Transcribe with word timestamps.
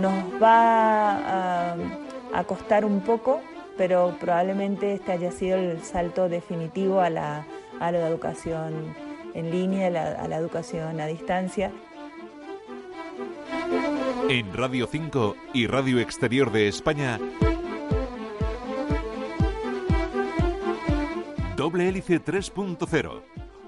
Nos 0.00 0.42
va 0.42 1.72
a, 2.32 2.44
costar 2.46 2.84
un 2.84 3.00
poco, 3.00 3.40
pero 3.76 4.16
probablemente 4.20 4.94
este 4.94 5.12
haya 5.12 5.32
sido 5.32 5.56
el 5.56 5.82
salto 5.82 6.28
definitivo 6.28 7.00
a 7.00 7.10
la, 7.10 7.46
educación 7.80 8.94
en 9.34 9.50
línea, 9.50 9.88
a 9.88 10.28
la 10.28 10.36
educación 10.36 11.00
a 11.00 11.06
distancia. 11.06 11.72
En 14.28 14.52
Radio 14.52 14.86
5 14.86 15.36
y 15.54 15.66
Radio 15.66 15.98
Exterior 15.98 16.52
de 16.52 16.68
España, 16.68 17.18
Doble 21.56 21.88
Hélice 21.88 22.22
3.0. 22.22 23.22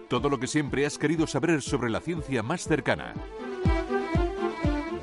Todo 0.09 0.29
lo 0.29 0.39
que 0.39 0.47
siempre 0.47 0.87
has 0.87 0.97
querido 0.97 1.27
saber 1.27 1.61
sobre 1.61 1.91
la 1.91 2.01
ciencia 2.01 2.43
más 2.43 2.63
cercana. 2.63 3.15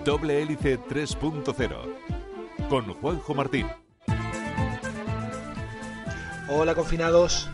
Doble 0.08 0.42
Hélice 0.42 0.80
3.0. 0.80 2.70
Con 2.70 2.94
Juanjo 2.94 3.36
Martín. 3.36 3.68
Hola 6.48 6.76
confinados. 6.76 7.50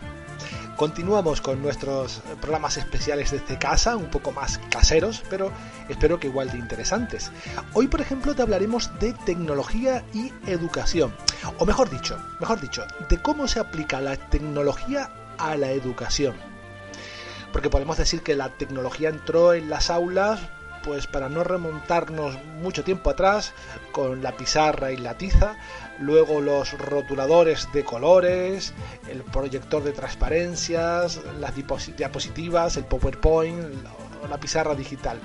Continuamos 0.76 1.40
con 1.40 1.60
nuestros 1.60 2.22
programas 2.40 2.76
especiales 2.76 3.32
desde 3.32 3.58
casa, 3.58 3.96
un 3.96 4.08
poco 4.08 4.30
más 4.30 4.58
caseros, 4.70 5.24
pero 5.28 5.50
espero 5.88 6.20
que 6.20 6.28
igual 6.28 6.52
de 6.52 6.58
interesantes. 6.58 7.32
Hoy, 7.72 7.88
por 7.88 8.00
ejemplo, 8.00 8.36
te 8.36 8.42
hablaremos 8.42 8.96
de 9.00 9.14
tecnología 9.26 10.04
y 10.14 10.32
educación, 10.46 11.12
o 11.58 11.66
mejor 11.66 11.90
dicho, 11.90 12.16
mejor 12.38 12.60
dicho, 12.60 12.86
de 13.08 13.20
cómo 13.20 13.48
se 13.48 13.58
aplica 13.58 14.00
la 14.00 14.14
tecnología 14.16 15.10
a 15.38 15.56
la 15.56 15.72
educación. 15.72 16.36
Porque 17.52 17.68
podemos 17.68 17.96
decir 17.96 18.22
que 18.22 18.36
la 18.36 18.50
tecnología 18.50 19.08
entró 19.08 19.54
en 19.54 19.68
las 19.70 19.90
aulas 19.90 20.38
pues 20.84 21.06
para 21.06 21.28
no 21.28 21.42
remontarnos 21.42 22.36
mucho 22.60 22.84
tiempo 22.84 23.10
atrás 23.10 23.52
con 23.92 24.22
la 24.22 24.36
pizarra 24.36 24.92
y 24.92 24.96
la 24.96 25.16
tiza, 25.16 25.56
luego 25.98 26.40
los 26.40 26.76
rotuladores 26.78 27.68
de 27.72 27.84
colores, 27.84 28.74
el 29.08 29.22
proyector 29.22 29.82
de 29.82 29.92
transparencias, 29.92 31.20
las 31.40 31.54
diapositivas, 31.54 32.76
el 32.76 32.84
PowerPoint, 32.84 33.58
la 34.28 34.38
pizarra 34.38 34.74
digital. 34.74 35.18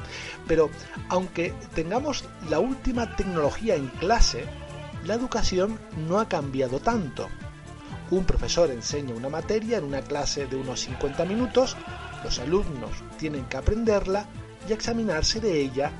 Pero 0.47 0.69
aunque 1.09 1.53
tengamos 1.73 2.25
la 2.49 2.59
última 2.59 3.15
tecnología 3.15 3.75
en 3.75 3.87
clase, 3.87 4.45
la 5.05 5.13
educación 5.13 5.79
no 6.07 6.19
ha 6.19 6.27
cambiado 6.27 6.79
tanto. 6.79 7.27
Un 8.11 8.25
profesor 8.25 8.71
enseña 8.71 9.13
una 9.13 9.29
materia 9.29 9.77
en 9.77 9.83
una 9.83 10.01
clase 10.01 10.47
de 10.47 10.55
unos 10.55 10.81
50 10.81 11.25
minutos, 11.25 11.77
los 12.23 12.39
alumnos 12.39 12.91
tienen 13.17 13.45
que 13.45 13.57
aprenderla 13.57 14.25
y 14.67 14.73
examinarse 14.73 15.39
de 15.39 15.61
ella 15.61 15.91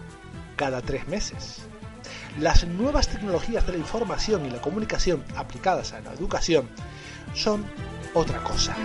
cada 0.56 0.82
tres 0.82 1.08
meses. 1.08 1.62
Las 2.40 2.66
nuevas 2.66 3.08
tecnologías 3.08 3.66
de 3.66 3.74
la 3.74 3.78
información 3.80 4.46
y 4.46 4.50
la 4.50 4.62
comunicación 4.62 5.24
aplicadas 5.36 5.94
a 5.94 6.02
la 6.02 6.14
educación 6.14 6.70
son 7.34 7.66
otra 8.14 8.44
cosa. 8.44 8.76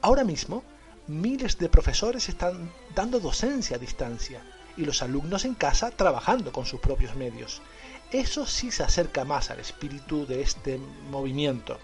Ahora 0.00 0.24
mismo, 0.24 0.64
miles 1.06 1.58
de 1.58 1.68
profesores 1.68 2.28
están 2.28 2.70
dando 2.94 3.20
docencia 3.20 3.76
a 3.76 3.78
distancia 3.78 4.40
y 4.76 4.84
los 4.84 5.02
alumnos 5.02 5.44
en 5.44 5.54
casa 5.54 5.90
trabajando 5.90 6.52
con 6.52 6.66
sus 6.66 6.80
propios 6.80 7.14
medios. 7.14 7.62
Eso 8.10 8.46
sí 8.46 8.70
se 8.70 8.82
acerca 8.82 9.24
más 9.24 9.50
al 9.50 9.60
espíritu 9.60 10.26
de 10.26 10.42
este 10.42 10.78
movimiento 11.10 11.78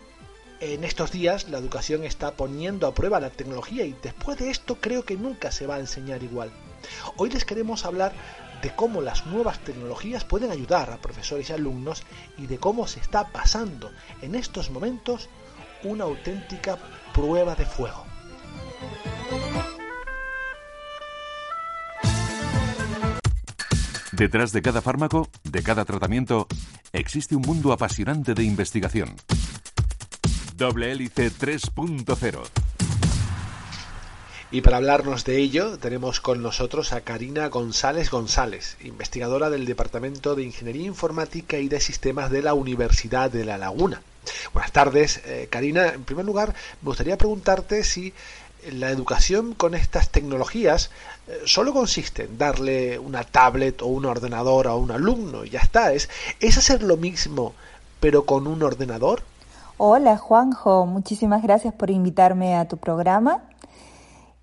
en 0.60 0.84
estos 0.84 1.12
días 1.12 1.48
la 1.48 1.58
educación 1.58 2.04
está 2.04 2.32
poniendo 2.32 2.86
a 2.86 2.94
prueba 2.94 3.20
la 3.20 3.30
tecnología 3.30 3.84
y 3.84 3.96
después 4.02 4.38
de 4.38 4.50
esto 4.50 4.76
creo 4.80 5.04
que 5.04 5.16
nunca 5.16 5.52
se 5.52 5.66
va 5.66 5.76
a 5.76 5.80
enseñar 5.80 6.22
igual. 6.22 6.50
Hoy 7.16 7.30
les 7.30 7.44
queremos 7.44 7.84
hablar 7.84 8.12
de 8.62 8.74
cómo 8.74 9.00
las 9.00 9.26
nuevas 9.26 9.60
tecnologías 9.60 10.24
pueden 10.24 10.50
ayudar 10.50 10.90
a 10.90 10.98
profesores 10.98 11.50
y 11.50 11.52
alumnos 11.52 12.02
y 12.36 12.46
de 12.46 12.58
cómo 12.58 12.86
se 12.88 13.00
está 13.00 13.28
pasando 13.28 13.90
en 14.20 14.34
estos 14.34 14.70
momentos 14.70 15.28
una 15.84 16.04
auténtica 16.04 16.76
prueba 17.14 17.54
de 17.54 17.66
fuego. 17.66 18.04
Detrás 24.10 24.50
de 24.50 24.62
cada 24.62 24.82
fármaco, 24.82 25.28
de 25.44 25.62
cada 25.62 25.84
tratamiento, 25.84 26.48
existe 26.92 27.36
un 27.36 27.42
mundo 27.42 27.72
apasionante 27.72 28.34
de 28.34 28.42
investigación. 28.42 29.14
Doble 30.58 30.90
Hélice 30.90 31.30
3.0. 31.30 32.42
Y 34.50 34.60
para 34.60 34.78
hablarnos 34.78 35.24
de 35.24 35.38
ello, 35.38 35.78
tenemos 35.78 36.20
con 36.20 36.42
nosotros 36.42 36.92
a 36.92 37.02
Karina 37.02 37.48
González 37.48 38.10
González, 38.10 38.76
investigadora 38.82 39.50
del 39.50 39.66
Departamento 39.66 40.34
de 40.34 40.42
Ingeniería 40.42 40.86
Informática 40.86 41.58
y 41.58 41.68
de 41.68 41.78
Sistemas 41.78 42.32
de 42.32 42.42
la 42.42 42.54
Universidad 42.54 43.30
de 43.30 43.44
La 43.44 43.56
Laguna. 43.56 44.02
Buenas 44.52 44.72
tardes, 44.72 45.20
eh, 45.26 45.46
Karina. 45.48 45.90
En 45.90 46.02
primer 46.02 46.24
lugar, 46.24 46.52
me 46.82 46.86
gustaría 46.86 47.16
preguntarte 47.16 47.84
si 47.84 48.12
la 48.72 48.90
educación 48.90 49.54
con 49.54 49.76
estas 49.76 50.10
tecnologías 50.10 50.90
eh, 51.28 51.38
solo 51.44 51.72
consiste 51.72 52.24
en 52.24 52.36
darle 52.36 52.98
una 52.98 53.22
tablet 53.22 53.80
o 53.80 53.86
un 53.86 54.06
ordenador 54.06 54.66
a 54.66 54.74
un 54.74 54.90
alumno 54.90 55.44
y 55.44 55.50
ya 55.50 55.60
está. 55.60 55.92
¿Es, 55.92 56.10
¿Es 56.40 56.58
hacer 56.58 56.82
lo 56.82 56.96
mismo 56.96 57.54
pero 58.00 58.24
con 58.24 58.48
un 58.48 58.64
ordenador? 58.64 59.22
Hola 59.80 60.18
Juanjo, 60.18 60.86
muchísimas 60.86 61.40
gracias 61.40 61.72
por 61.72 61.90
invitarme 61.90 62.56
a 62.56 62.66
tu 62.66 62.78
programa. 62.78 63.44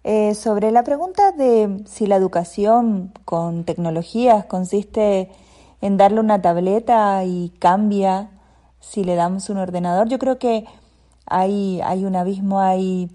Eh, 0.06 0.34
sobre 0.34 0.72
la 0.72 0.86
pregunta 0.86 1.34
de 1.34 1.84
si 1.86 2.08
la 2.08 2.16
educación 2.16 3.12
con 3.26 3.66
tecnologías 3.66 4.46
consiste 4.46 5.30
en 5.82 5.98
darle 5.98 6.22
una 6.22 6.42
tableta 6.42 7.26
y 7.26 7.50
cambia 7.60 8.30
si 8.80 9.04
le 9.04 9.16
damos 9.16 9.50
un 9.50 9.58
ordenador, 9.58 10.08
yo 10.08 10.20
creo 10.20 10.40
que 10.40 10.68
hay, 11.26 11.82
hay 11.84 12.06
un 12.06 12.16
abismo, 12.16 12.62
hay 12.62 13.12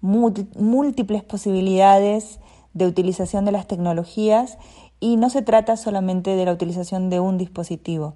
múltiples 0.00 1.24
posibilidades 1.24 2.38
de 2.74 2.86
utilización 2.86 3.44
de 3.44 3.50
las 3.50 3.66
tecnologías 3.66 4.56
y 5.00 5.16
no 5.16 5.30
se 5.30 5.42
trata 5.42 5.76
solamente 5.76 6.36
de 6.36 6.44
la 6.44 6.52
utilización 6.52 7.10
de 7.10 7.18
un 7.18 7.38
dispositivo. 7.38 8.14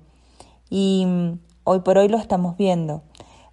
Y 0.68 1.04
mm, 1.04 1.38
hoy 1.64 1.80
por 1.80 1.98
hoy 1.98 2.06
lo 2.06 2.16
estamos 2.16 2.56
viendo. 2.56 3.02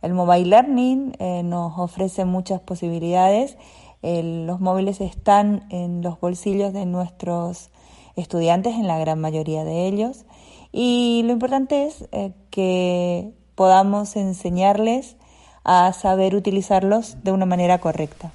El 0.01 0.13
mobile 0.13 0.45
learning 0.45 1.15
eh, 1.19 1.41
nos 1.43 1.77
ofrece 1.77 2.25
muchas 2.25 2.61
posibilidades. 2.61 3.57
los 4.01 4.59
móviles 4.59 5.01
están 5.01 5.65
en 5.69 6.01
los 6.01 6.19
bolsillos 6.19 6.71
de 6.71 6.85
nuestros 6.85 7.69
estudiantes, 8.15 8.75
en 8.75 8.87
la 8.87 8.99
gran 8.99 9.19
mayoría 9.19 9.63
de 9.63 9.87
ellos. 9.87 10.25
Y 10.71 11.21
lo 11.25 11.31
importante 11.31 11.87
es 11.87 12.05
eh, 12.11 12.33
que 12.49 13.31
podamos 13.55 14.15
enseñarles 14.15 15.15
a 15.63 15.91
saber 15.93 16.35
utilizarlos 16.35 17.23
de 17.23 17.31
una 17.31 17.45
manera 17.45 17.79
correcta. 17.79 18.31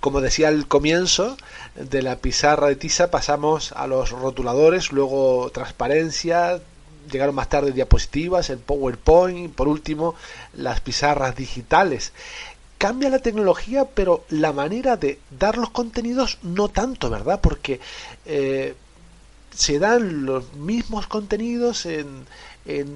Como 0.00 0.20
decía 0.20 0.48
al 0.48 0.66
comienzo, 0.66 1.36
de 1.74 2.02
la 2.02 2.16
pizarra 2.16 2.68
de 2.68 2.76
tiza 2.76 3.10
pasamos 3.10 3.72
a 3.72 3.86
los 3.86 4.10
rotuladores, 4.10 4.92
luego 4.92 5.50
transparencia, 5.50 6.60
llegaron 7.10 7.34
más 7.34 7.48
tarde 7.48 7.72
diapositivas, 7.72 8.50
el 8.50 8.58
PowerPoint, 8.58 9.54
por 9.54 9.68
último 9.68 10.14
las 10.54 10.80
pizarras 10.80 11.36
digitales. 11.36 12.12
Cambia 12.78 13.10
la 13.10 13.18
tecnología, 13.18 13.84
pero 13.84 14.24
la 14.30 14.52
manera 14.52 14.96
de 14.96 15.18
dar 15.38 15.58
los 15.58 15.70
contenidos 15.70 16.38
no 16.42 16.68
tanto, 16.68 17.10
¿verdad? 17.10 17.40
Porque 17.40 17.80
eh, 18.24 18.74
se 19.54 19.78
dan 19.78 20.24
los 20.24 20.54
mismos 20.54 21.06
contenidos 21.06 21.86
en, 21.86 22.26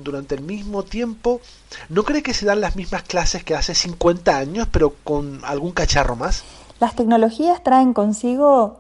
durante 0.03 0.35
el 0.35 0.43
mismo 0.43 0.85
tiempo. 0.85 1.41
¿No 1.89 2.05
cree 2.05 2.23
que 2.23 2.35
se 2.35 2.47
dan 2.47 2.61
las 2.61 2.77
mismas 2.77 3.03
clases 3.03 3.45
que 3.45 3.55
hace 3.55 3.75
50 3.75 4.37
años, 4.37 4.69
pero 4.71 4.95
con 5.05 5.41
algún 5.45 5.73
cacharro 5.73 6.17
más? 6.17 6.45
Las 6.81 6.97
tecnologías 6.97 7.63
traen 7.63 7.93
consigo 7.93 8.79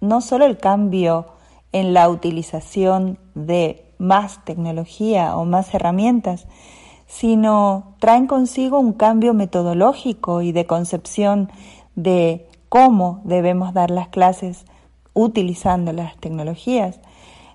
no 0.00 0.20
solo 0.20 0.46
el 0.46 0.58
cambio 0.58 1.26
en 1.72 1.92
la 1.92 2.08
utilización 2.08 3.18
de 3.34 3.84
más 3.98 4.44
tecnología 4.44 5.36
o 5.36 5.44
más 5.44 5.74
herramientas, 5.74 6.46
sino 7.06 7.94
traen 7.98 8.26
consigo 8.26 8.78
un 8.78 8.92
cambio 8.92 9.34
metodológico 9.34 10.42
y 10.42 10.52
de 10.52 10.66
concepción 10.66 11.50
de 11.96 12.46
cómo 12.68 13.20
debemos 13.24 13.74
dar 13.74 13.90
las 13.90 14.08
clases 14.08 14.64
utilizando 15.14 15.92
las 15.92 16.16
tecnologías. 16.18 17.00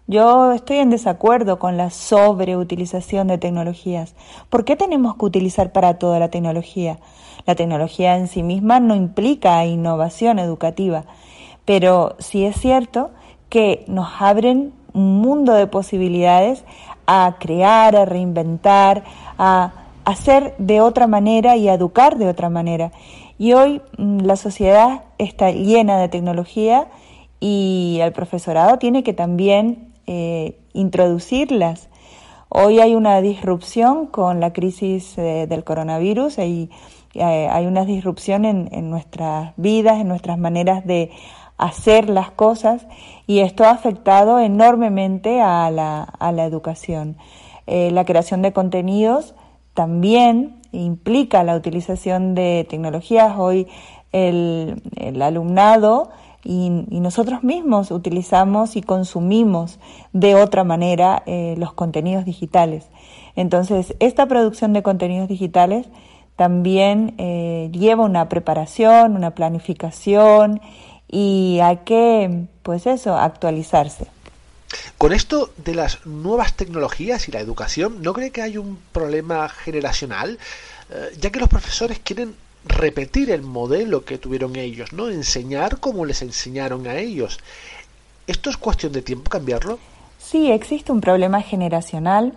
Yo 0.05 0.51
estoy 0.51 0.77
en 0.77 0.89
desacuerdo 0.89 1.59
con 1.59 1.77
la 1.77 1.89
sobreutilización 1.89 3.27
de 3.27 3.37
tecnologías. 3.37 4.15
¿Por 4.49 4.65
qué 4.65 4.75
tenemos 4.75 5.15
que 5.15 5.25
utilizar 5.25 5.71
para 5.71 5.97
toda 5.97 6.19
la 6.19 6.29
tecnología? 6.29 6.99
La 7.45 7.55
tecnología 7.55 8.17
en 8.17 8.27
sí 8.27 8.43
misma 8.43 8.81
no 8.81 8.95
implica 8.95 9.65
innovación 9.65 10.39
educativa, 10.39 11.05
pero 11.63 12.15
sí 12.19 12.43
es 12.43 12.59
cierto 12.59 13.11
que 13.47 13.85
nos 13.87 14.09
abren 14.19 14.73
un 14.93 15.21
mundo 15.21 15.53
de 15.53 15.67
posibilidades 15.67 16.63
a 17.07 17.35
crear, 17.39 17.95
a 17.95 18.05
reinventar, 18.05 19.03
a 19.37 19.73
hacer 20.05 20.53
de 20.57 20.81
otra 20.81 21.07
manera 21.07 21.55
y 21.55 21.69
a 21.69 21.73
educar 21.73 22.17
de 22.17 22.27
otra 22.27 22.49
manera. 22.49 22.91
Y 23.37 23.53
hoy 23.53 23.81
mm, 23.97 24.19
la 24.19 24.35
sociedad 24.35 25.03
está 25.17 25.51
llena 25.51 25.97
de 25.97 26.09
tecnología 26.09 26.87
y 27.39 27.99
el 28.01 28.13
profesorado 28.13 28.77
tiene 28.77 29.03
que 29.03 29.13
también 29.13 29.93
eh, 30.07 30.57
introducirlas. 30.73 31.89
Hoy 32.49 32.79
hay 32.79 32.95
una 32.95 33.19
disrupción 33.21 34.05
con 34.05 34.39
la 34.39 34.53
crisis 34.53 35.17
eh, 35.17 35.47
del 35.47 35.63
coronavirus, 35.63 36.37
hay, 36.37 36.69
eh, 37.15 37.47
hay 37.49 37.65
una 37.65 37.83
disrupción 37.83 38.45
en, 38.45 38.69
en 38.71 38.91
nuestras 38.91 39.53
vidas, 39.57 39.99
en 39.99 40.07
nuestras 40.07 40.37
maneras 40.37 40.85
de 40.85 41.09
hacer 41.57 42.09
las 42.09 42.31
cosas 42.31 42.85
y 43.27 43.39
esto 43.39 43.63
ha 43.63 43.71
afectado 43.71 44.39
enormemente 44.39 45.41
a 45.41 45.69
la, 45.71 46.03
a 46.03 46.31
la 46.31 46.45
educación. 46.45 47.17
Eh, 47.67 47.91
la 47.91 48.05
creación 48.05 48.41
de 48.41 48.53
contenidos 48.53 49.35
también 49.73 50.61
implica 50.71 51.43
la 51.43 51.55
utilización 51.55 52.35
de 52.35 52.65
tecnologías. 52.69 53.35
Hoy 53.37 53.67
el, 54.11 54.81
el 54.97 55.21
alumnado 55.21 56.09
y, 56.43 56.69
nosotros 56.69 57.43
mismos 57.43 57.91
utilizamos 57.91 58.75
y 58.75 58.81
consumimos 58.81 59.79
de 60.11 60.35
otra 60.35 60.63
manera 60.63 61.23
eh, 61.25 61.55
los 61.57 61.73
contenidos 61.73 62.25
digitales. 62.25 62.89
Entonces, 63.35 63.95
esta 63.99 64.25
producción 64.27 64.73
de 64.73 64.83
contenidos 64.83 65.27
digitales 65.27 65.87
también 66.35 67.13
eh, 67.17 67.69
lleva 67.71 68.03
una 68.03 68.27
preparación, 68.29 69.15
una 69.15 69.31
planificación 69.31 70.61
y 71.13 71.59
hay 71.59 71.77
que, 71.85 72.47
pues 72.63 72.87
eso, 72.87 73.15
actualizarse. 73.15 74.07
Con 74.97 75.13
esto 75.13 75.51
de 75.57 75.75
las 75.75 76.03
nuevas 76.07 76.55
tecnologías 76.55 77.27
y 77.27 77.31
la 77.31 77.39
educación, 77.39 78.01
¿no 78.01 78.13
cree 78.13 78.31
que 78.31 78.41
hay 78.41 78.57
un 78.57 78.79
problema 78.91 79.47
generacional? 79.47 80.39
Eh, 80.89 81.15
ya 81.21 81.29
que 81.29 81.39
los 81.39 81.49
profesores 81.49 81.99
quieren 81.99 82.33
repetir 82.65 83.29
el 83.29 83.43
modelo 83.43 84.05
que 84.05 84.17
tuvieron 84.17 84.55
ellos, 84.55 84.91
¿no? 84.91 85.07
Enseñar 85.07 85.79
como 85.79 86.03
les 86.05 86.23
enseñaron 86.23 86.87
a 86.87 86.95
ellos. 86.95 87.39
¿Esto 88.25 88.49
es 88.49 88.57
cuestión 88.57 88.91
de 88.91 89.03
tiempo 89.03 89.29
cambiarlo? 89.29 89.77
Sí, 90.17 90.49
existe 90.51 90.91
un 90.91 91.01
problema 91.01 91.43
generacional 91.43 92.33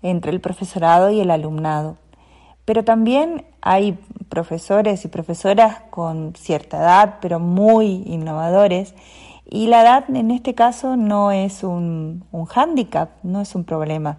entre 0.00 0.30
el 0.30 0.40
profesorado 0.40 1.10
y 1.10 1.20
el 1.20 1.30
alumnado. 1.30 1.98
Pero 2.64 2.84
también 2.84 3.44
hay 3.60 3.98
profesores 4.28 5.04
y 5.04 5.08
profesoras 5.08 5.80
con 5.90 6.34
cierta 6.36 6.78
edad, 6.78 7.16
pero 7.20 7.38
muy 7.38 8.02
innovadores, 8.06 8.94
y 9.44 9.66
la 9.66 9.82
edad 9.82 10.04
en 10.08 10.30
este 10.30 10.54
caso 10.54 10.96
no 10.96 11.30
es 11.30 11.62
un, 11.62 12.24
un 12.32 12.46
hándicap, 12.46 13.10
no 13.22 13.40
es 13.40 13.54
un 13.54 13.64
problema. 13.64 14.18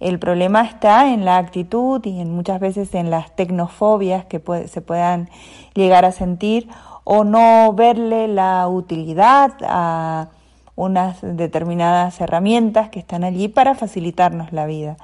El 0.00 0.18
problema 0.18 0.62
está 0.62 1.12
en 1.12 1.24
la 1.24 1.38
actitud 1.38 2.04
y 2.04 2.20
en 2.20 2.34
muchas 2.34 2.60
veces 2.60 2.94
en 2.94 3.10
las 3.10 3.34
tecnofobias 3.34 4.26
que 4.26 4.42
se 4.68 4.80
puedan 4.82 5.30
llegar 5.74 6.04
a 6.04 6.12
sentir 6.12 6.68
o 7.04 7.24
no 7.24 7.72
verle 7.72 8.28
la 8.28 8.68
utilidad 8.68 9.52
a 9.62 10.28
unas 10.76 11.18
determinadas 11.22 12.20
herramientas 12.20 12.88
que 12.90 12.98
están 12.98 13.24
allí 13.24 13.48
para 13.48 13.74
facilitarnos 13.74 14.52
la 14.52 14.66
vida. 14.66 14.96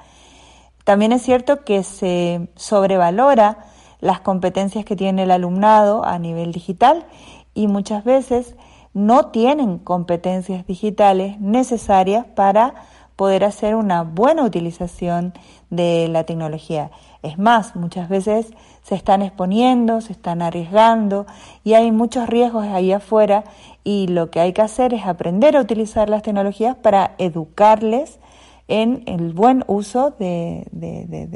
También 0.83 1.11
es 1.11 1.21
cierto 1.21 1.63
que 1.63 1.83
se 1.83 2.49
sobrevalora 2.55 3.65
las 3.99 4.19
competencias 4.19 4.83
que 4.83 4.95
tiene 4.95 5.23
el 5.23 5.31
alumnado 5.31 6.03
a 6.03 6.17
nivel 6.19 6.51
digital 6.51 7.05
y 7.53 7.67
muchas 7.67 8.03
veces 8.03 8.55
no 8.93 9.27
tienen 9.27 9.77
competencias 9.77 10.65
digitales 10.65 11.39
necesarias 11.39 12.25
para 12.35 12.73
poder 13.15 13.43
hacer 13.43 13.75
una 13.75 14.01
buena 14.01 14.43
utilización 14.43 15.33
de 15.69 16.07
la 16.07 16.23
tecnología. 16.23 16.89
Es 17.21 17.37
más, 17.37 17.75
muchas 17.75 18.09
veces 18.09 18.47
se 18.81 18.95
están 18.95 19.21
exponiendo, 19.21 20.01
se 20.01 20.11
están 20.11 20.41
arriesgando 20.41 21.27
y 21.63 21.75
hay 21.75 21.91
muchos 21.91 22.27
riesgos 22.27 22.65
ahí 22.65 22.91
afuera 22.91 23.43
y 23.83 24.07
lo 24.07 24.31
que 24.31 24.39
hay 24.39 24.53
que 24.53 24.63
hacer 24.63 24.93
es 24.95 25.05
aprender 25.05 25.55
a 25.55 25.61
utilizar 25.61 26.09
las 26.09 26.23
tecnologías 26.23 26.75
para 26.75 27.13
educarles 27.19 28.19
en 28.67 29.03
el 29.07 29.33
buen 29.33 29.63
uso 29.67 30.15
de, 30.19 30.65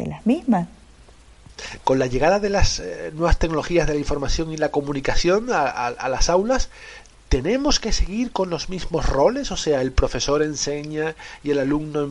las 0.08 0.26
mismas. 0.26 0.68
Con 1.84 2.00
la 2.00 2.08
llegada 2.08 2.40
de 2.40 2.50
las 2.50 2.80
eh, 2.80 3.12
nuevas 3.14 3.40
tecnologías 3.40 3.88
de 3.88 3.94
la 3.94 4.00
información 4.00 4.52
y 4.52 4.58
la 4.58 4.70
comunicación 4.70 5.48
a, 5.52 6.10
las 6.10 6.30
aulas, 6.30 6.70
¿tenemos 7.30 7.80
que 7.80 7.92
seguir 7.92 8.32
con 8.32 8.50
los 8.50 8.70
mismos 8.70 9.08
roles? 9.08 9.52
O 9.52 9.58
sea, 9.58 9.82
el 9.82 9.92
profesor 9.92 10.44
enseña 10.44 11.16
y 11.44 11.52
el 11.52 11.60
alumno 11.60 12.10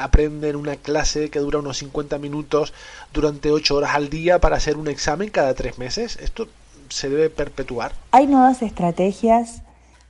aprende 0.00 0.48
en 0.48 0.56
una 0.56 0.76
clase 0.76 1.30
que 1.30 1.40
dura 1.40 1.58
unos 1.58 1.78
50 1.78 2.18
minutos 2.18 2.72
durante 3.12 3.50
8 3.50 3.76
horas 3.76 3.94
al 3.94 4.08
día 4.08 4.40
para 4.40 4.56
hacer 4.56 4.76
un 4.76 4.88
examen 4.88 5.30
cada 5.30 5.54
3 5.54 5.78
meses. 5.78 6.18
¿Esto 6.20 6.48
se 6.88 7.08
debe 7.08 7.30
perpetuar? 7.30 7.92
Hay 8.12 8.26
nuevas 8.26 8.62
estrategias, 8.62 9.62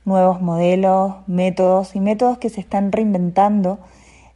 nuevos 0.05 0.41
modelos, 0.41 1.15
métodos 1.27 1.95
y 1.95 1.99
métodos 1.99 2.37
que 2.37 2.49
se 2.49 2.61
están 2.61 2.91
reinventando 2.91 3.79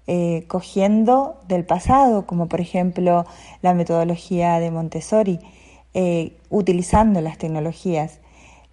eh, 0.07 0.45
cogiendo 0.47 1.39
del 1.47 1.65
pasado, 1.65 2.27
como 2.27 2.47
por 2.47 2.61
ejemplo 2.61 3.25
la 3.63 3.73
metodología 3.73 4.59
de 4.59 4.69
Montessori, 4.69 5.39
eh, 5.95 6.37
utilizando 6.49 7.21
las 7.21 7.37
tecnologías. 7.39 8.19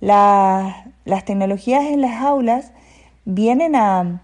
las 0.00 1.24
tecnologías 1.24 1.84
en 1.84 2.00
las 2.00 2.20
aulas 2.20 2.72
vienen 3.24 3.76
a, 3.76 4.20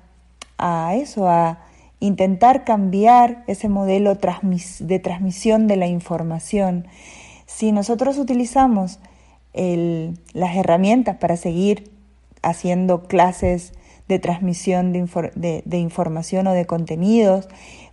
eso, 0.95 1.29
a 1.29 1.61
intentar 2.01 2.65
cambiar 2.65 3.45
ese 3.47 3.69
modelo 3.69 4.15
de 4.15 4.99
transmisión 4.99 5.67
de 5.67 5.77
la 5.77 5.87
información. 5.87 6.87
Si 7.47 7.73
nosotros 7.73 8.19
utilizamos 8.19 8.99
las 9.55 10.57
herramientas 10.57 11.17
para 11.17 11.37
seguir 11.37 11.91
haciendo 12.43 13.05
clases 13.05 13.73
de 14.09 14.19
transmisión 14.19 14.93
de, 14.93 15.79
información 15.79 16.47
o 16.47 16.53
de 16.53 16.67
contenidos 16.67 17.49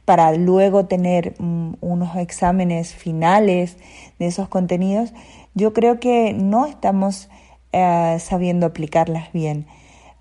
para 0.06 0.32
luego 0.34 0.86
tener 0.86 1.36
mm, 1.40 1.74
unos 1.82 2.16
exámenes 2.16 2.94
finales 2.94 3.78
de 4.20 4.28
esos 4.28 4.48
contenidos, 4.48 5.14
yo 5.54 5.74
creo 5.74 6.00
que 6.00 6.34
no 6.34 6.66
estamos 6.66 7.30
eh, 7.74 8.18
sabiendo 8.20 8.66
aplicarlas 8.66 9.32
bien. 9.34 9.68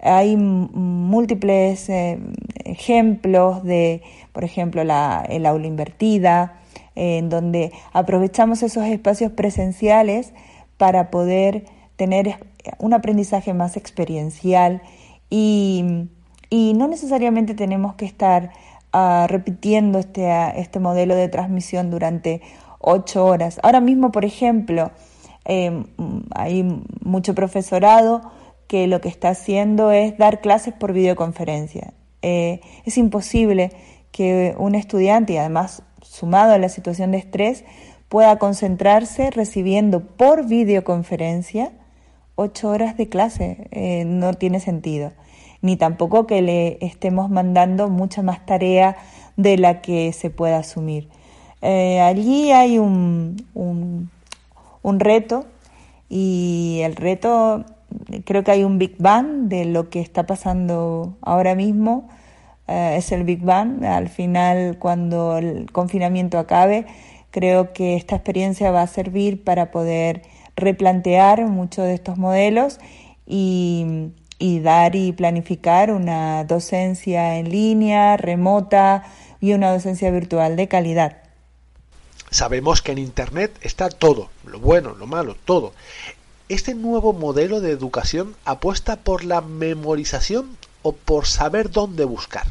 Hay 0.01 0.37
múltiples 0.37 1.89
eh, 1.89 2.19
ejemplos 2.65 3.63
de, 3.63 4.03
por 4.33 4.45
ejemplo, 4.45 4.85
la, 4.85 5.25
el 5.29 5.47
aula 5.47 5.67
invertida, 5.67 6.61
en 6.95 7.29
donde 7.29 7.73
aprovechamos 7.93 8.63
esos 8.63 8.85
espacios 8.85 9.33
presenciales 9.33 10.33
para 10.77 11.11
poder 11.11 11.65
tener 11.97 12.39
un 12.79 12.93
aprendizaje 12.93 13.55
más 13.55 13.77
experiencial 13.77 14.83
y, 15.31 16.09
no 16.51 16.87
necesariamente 16.87 17.55
tenemos 17.55 17.95
que 17.97 18.05
estar 18.05 18.51
ah, 18.93 19.27
repitiendo 19.29 19.99
este, 19.99 20.31
ah, 20.31 20.51
este 20.51 20.79
modelo 20.79 21.17
de 21.17 21.29
transmisión 21.29 21.91
durante 21.91 22.43
ocho 22.79 23.25
horas. 23.25 23.59
Ahora 23.63 23.81
mismo, 23.81 24.13
por 24.13 24.25
ejemplo, 24.25 24.93
em, 25.45 25.85
hay 26.35 26.63
mucho 27.03 27.35
profesorado 27.35 28.31
que 28.69 28.87
lo 28.87 29.01
que 29.01 29.09
está 29.09 29.31
haciendo 29.31 29.91
es 29.91 30.17
dar 30.17 30.41
clases 30.41 30.75
por 30.75 30.93
videoconferencia. 30.93 31.93
Eh, 32.23 32.61
es 32.85 32.97
imposible 32.97 33.73
que 34.13 34.55
un 34.59 34.75
estudiante, 34.75 35.35
y 35.35 35.37
además 35.39 35.83
sumado 36.03 36.53
a 36.53 36.59
la 36.59 36.69
situación 36.69 37.11
de 37.11 37.19
estrés, 37.19 37.65
pueda 38.09 38.39
concentrarse 38.39 39.31
recibiendo 39.31 40.01
por 40.01 40.47
videoconferencia 40.47 41.73
ocho 42.37 42.71
horas 42.71 42.97
de 42.97 43.09
clase. 43.09 43.69
Eh, 43.71 44.05
no 44.07 44.35
tiene 44.35 44.61
sentido 44.61 45.13
ni 45.65 45.79
tampoco 45.79 46.27
que 46.27 46.43
le 46.43 46.77
estemos 46.83 47.31
mandando 47.31 47.89
mucha 47.89 48.21
más 48.21 48.45
tarea 48.45 48.99
de 49.39 49.57
la 49.57 49.81
que 49.81 50.13
se 50.13 50.29
pueda 50.29 50.59
asumir. 50.59 51.09
Eh, 51.63 52.03
allí 52.03 52.53
hay 52.53 52.77
un, 52.77 53.43
un, 53.55 55.01
reto 55.01 55.47
y 56.11 56.81
el 56.83 56.95
reto, 56.97 57.65
creo 58.27 58.45
que 58.45 58.51
hay 58.51 58.63
un 58.63 58.79
Big 58.79 58.97
Bang 58.99 59.49
de 59.49 59.65
lo 59.65 59.89
que 59.89 60.01
está 60.01 60.27
pasando 60.27 61.17
ahora 61.23 61.55
mismo. 61.55 62.11
Eh, 62.69 62.97
es 62.99 63.11
el 63.11 63.25
Big 63.25 63.41
Bang. 63.41 63.85
Al 63.87 64.11
final, 64.11 64.77
cuando 64.79 65.39
el 65.39 65.73
confinamiento 65.73 66.39
acabe, 66.39 66.85
creo 67.31 67.73
que 67.73 67.97
esta 67.97 68.17
experiencia 68.17 68.71
va 68.71 68.83
a 68.83 68.87
servir 68.87 69.43
para 69.43 69.71
poder 69.71 70.21
replantear 70.57 71.47
muchos 71.47 71.87
de 71.87 71.95
estos 71.95 72.19
modelos 72.19 72.79
y, 73.27 74.13
y 74.39 74.61
dar 74.61 74.97
y 74.97 75.13
planificar 75.13 75.91
una 75.91 76.45
docencia 76.45 77.39
en 77.39 77.51
línea, 77.51 78.17
remota 78.17 79.05
y 79.41 79.53
una 79.53 79.73
docencia 79.73 80.11
virtual 80.11 80.57
de 80.57 80.69
calidad. 80.69 81.19
Sabemos 82.31 82.83
que 82.83 82.93
en 82.93 82.99
Internet 82.99 83.57
está 83.63 83.89
todo, 83.89 84.29
lo 84.45 84.59
bueno, 84.59 84.95
lo 84.95 85.07
malo, 85.07 85.37
todo. 85.45 85.73
¿Este 86.49 86.75
nuevo 86.75 87.13
modelo 87.13 87.61
de 87.61 87.71
educación 87.71 88.35
apuesta 88.45 88.97
por 88.97 89.25
la 89.25 89.41
memorización 89.41 90.57
o 90.83 90.93
por 90.93 91.27
saber 91.27 91.71
dónde 91.71 92.05
buscar? 92.05 92.47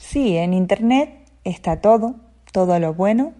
Sí, 0.00 0.36
en 0.36 0.54
Internet 0.54 1.10
está 1.44 1.80
todo, 1.80 2.16
todo 2.52 2.78
lo 2.78 2.94
bueno, 2.94 3.32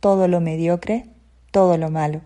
todo 0.00 0.28
lo 0.28 0.40
mediocre, 0.40 1.06
todo 1.50 1.76
lo 1.76 1.90
malo. 1.90 2.20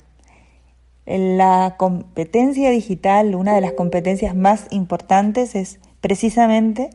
La 1.06 1.74
competencia 1.76 2.70
digital, 2.70 3.34
una 3.34 3.54
de 3.54 3.60
las 3.60 3.72
competencias 3.72 4.34
más 4.34 4.66
importantes 4.70 5.54
es 5.54 5.80
precisamente 6.00 6.90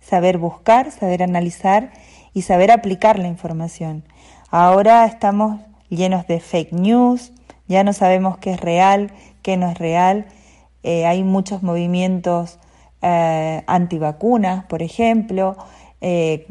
saber 0.00 0.38
buscar, 0.38 0.90
saber 0.90 1.22
analizar 1.22 1.92
y 2.34 2.42
saber 2.42 2.70
aplicar 2.70 3.18
la 3.18 3.28
información. 3.28 4.04
Ahora 4.50 5.04
estamos 5.06 5.60
llenos 5.88 6.26
de 6.26 6.40
fake 6.40 6.72
news, 6.72 7.32
ya 7.68 7.84
no 7.84 7.92
sabemos 7.92 8.38
qué 8.38 8.52
es 8.52 8.60
real, 8.60 9.12
qué 9.42 9.56
no 9.56 9.70
es 9.70 9.78
real. 9.78 10.26
Eh, 10.82 11.06
hay 11.06 11.22
muchos 11.22 11.62
movimientos 11.62 12.58
eh, 13.00 13.62
antivacunas, 13.66 14.64
por 14.64 14.82
ejemplo, 14.82 15.56
eh, 16.00 16.46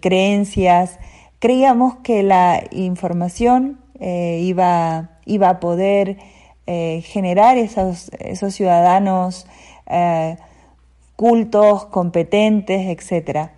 creencias. 0.00 0.98
Creíamos 1.38 1.96
que 1.96 2.22
la 2.22 2.62
información 2.70 3.80
iba, 4.00 5.17
iba 5.28 5.48
a 5.48 5.60
poder 5.60 6.16
generar 6.66 7.56
esos, 7.56 8.10
ciudadanos 8.50 9.46
cultos, 11.16 11.86
competentes, 11.86 12.86
etc. 12.88 13.50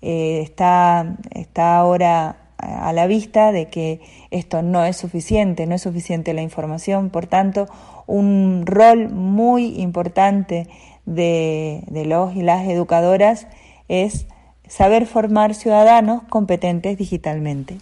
está, 0.00 1.16
está 1.30 1.76
ahora 1.76 2.48
a 2.58 2.92
la 2.92 3.06
vista 3.06 3.52
de 3.52 3.68
que 3.68 4.00
esto 4.30 4.62
no 4.62 4.84
es 4.84 4.96
suficiente, 4.96 5.66
no 5.66 5.76
es 5.76 5.82
suficiente 5.82 6.34
la 6.34 6.42
información, 6.42 7.10
por 7.10 7.26
tanto, 7.26 7.68
un 8.06 8.64
rol 8.66 9.10
muy 9.10 9.80
importante 9.80 10.66
de, 11.06 11.84
los 12.06 12.34
y 12.34 12.42
las 12.42 12.68
educadoras 12.68 13.46
es 13.88 14.26
saber 14.66 15.06
formar 15.06 15.54
ciudadanos 15.54 16.22
competentes 16.24 16.98
digitalmente. 16.98 17.78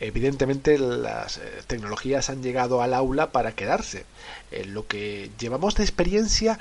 Evidentemente 0.00 0.78
las 0.78 1.38
eh, 1.38 1.42
tecnologías 1.66 2.28
han 2.30 2.42
llegado 2.42 2.82
al 2.82 2.94
aula 2.94 3.30
para 3.30 3.52
quedarse. 3.52 4.04
En 4.50 4.74
lo 4.74 4.86
que 4.86 5.30
llevamos 5.38 5.76
de 5.76 5.84
experiencia, 5.84 6.58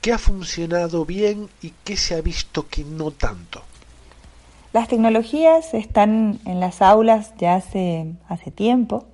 ¿qué 0.00 0.12
ha 0.12 0.18
funcionado 0.18 1.04
bien 1.04 1.48
y 1.62 1.72
qué 1.84 1.96
se 1.96 2.14
ha 2.14 2.20
visto 2.20 2.66
que 2.68 2.84
no 2.84 3.10
tanto? 3.10 3.62
Las 4.72 4.88
tecnologías 4.88 5.74
están 5.74 6.40
en 6.46 6.58
las 6.58 6.82
aulas 6.82 7.34
ya 7.38 7.56
hace, 7.56 8.06
hace 8.28 8.50
tiempo. 8.50 9.04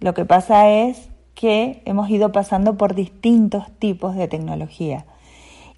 Lo 0.00 0.12
que 0.12 0.24
pasa 0.24 0.68
es 0.68 1.08
que 1.34 1.82
hemos 1.86 2.10
ido 2.10 2.32
pasando 2.32 2.76
por 2.76 2.94
distintos 2.94 3.64
tipos 3.78 4.16
de 4.16 4.28
tecnología. 4.28 5.06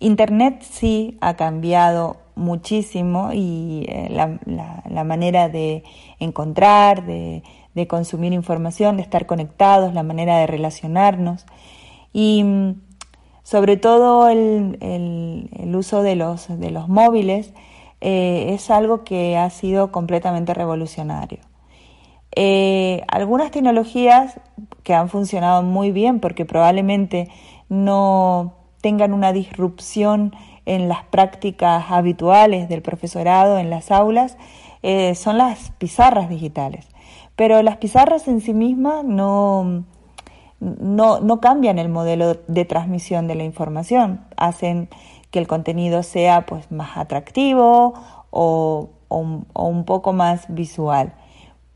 Internet 0.02 0.62
sí 0.62 1.16
ha 1.20 1.36
cambiado 1.36 2.16
muchísimo 2.34 3.30
y 3.32 3.84
eh, 3.88 4.08
la, 4.10 5.04
manera 5.04 5.48
de 5.48 5.84
encontrar, 6.18 7.06
de, 7.06 7.42
consumir 7.88 8.32
información, 8.32 8.96
de 8.96 9.02
estar 9.02 9.26
conectados, 9.26 9.94
la 9.94 10.02
manera 10.02 10.38
de 10.38 10.46
relacionarnos 10.46 11.46
y 12.12 12.42
mm, 12.44 12.80
sobre 13.42 13.76
todo 13.76 14.28
el, 14.28 14.78
uso 15.74 16.02
de 16.02 16.16
los, 16.16 16.48
de 16.48 16.70
los 16.70 16.88
móviles 16.88 17.52
eh, 18.00 18.46
es 18.54 18.70
algo 18.70 19.04
que 19.04 19.36
ha 19.36 19.48
sido 19.50 19.92
completamente 19.92 20.54
revolucionario. 20.54 21.38
Eh, 22.34 23.02
algunas 23.08 23.50
tecnologías 23.50 24.40
que 24.82 24.94
han 24.94 25.08
funcionado 25.08 25.62
muy 25.62 25.92
bien 25.92 26.18
porque 26.18 26.44
probablemente 26.44 27.28
no 27.68 28.61
tengan 28.82 29.14
una 29.14 29.32
disrupción 29.32 30.34
en 30.66 30.88
las 30.88 31.04
prácticas 31.04 31.86
habituales 31.88 32.68
del 32.68 32.82
profesorado 32.82 33.58
en 33.58 33.70
las 33.70 33.90
aulas 33.90 34.36
eh, 34.82 35.14
son 35.14 35.38
las 35.38 35.70
pizarras 35.78 36.28
digitales. 36.28 36.86
Pero 37.36 37.62
las 37.62 37.78
pizarras 37.78 38.28
en 38.28 38.40
sí 38.40 38.52
mismas 38.52 39.04
no, 39.04 39.84
no, 40.60 41.20
no, 41.20 41.40
cambian 41.40 41.78
el 41.78 41.88
modelo 41.88 42.34
de 42.46 42.64
transmisión 42.64 43.26
de 43.26 43.36
la 43.36 43.44
información, 43.44 44.20
hacen 44.36 44.88
que 45.30 45.38
el 45.38 45.46
contenido 45.46 46.02
sea 46.02 46.44
pues 46.46 46.70
más 46.70 46.96
atractivo 46.96 47.94
o, 48.30 48.90
un 49.08 49.84
poco 49.84 50.12
más 50.12 50.44
visual. 50.48 51.14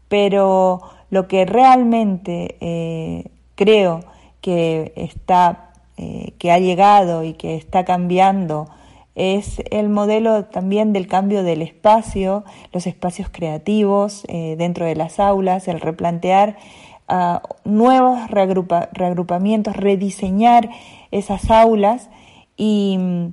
Pero 0.09 0.83
lo 1.11 1.29
que 1.29 1.45
realmente 1.47 2.57
eh, 2.61 3.31
creo 3.55 4.01
que 4.41 4.93
está, 4.97 5.66
eh, 5.99 6.35
que 6.39 6.53
ha 6.53 6.59
llegado 6.59 7.25
y 7.25 7.33
que 7.33 7.57
está 7.57 7.85
cambiando 7.85 8.69
es 9.15 9.63
el 9.71 9.89
modelo 9.89 10.45
también 10.45 10.93
del 10.93 11.07
cambio 11.07 11.43
del 11.43 11.63
espacio, 11.63 12.45
los 12.73 12.87
espacios 12.87 13.31
creativos 13.31 14.25
eh, 14.29 14.57
dentro 14.59 14.85
de 14.85 14.95
las 14.95 15.19
aulas, 15.19 15.69
el 15.69 15.81
replantear 15.81 16.59
ah, 17.09 17.43
nuevos 17.65 18.31
reagrupamientos, 18.31 19.75
rediseñar 19.75 20.69
esas 21.11 21.51
aulas 21.51 22.11
y 22.59 23.33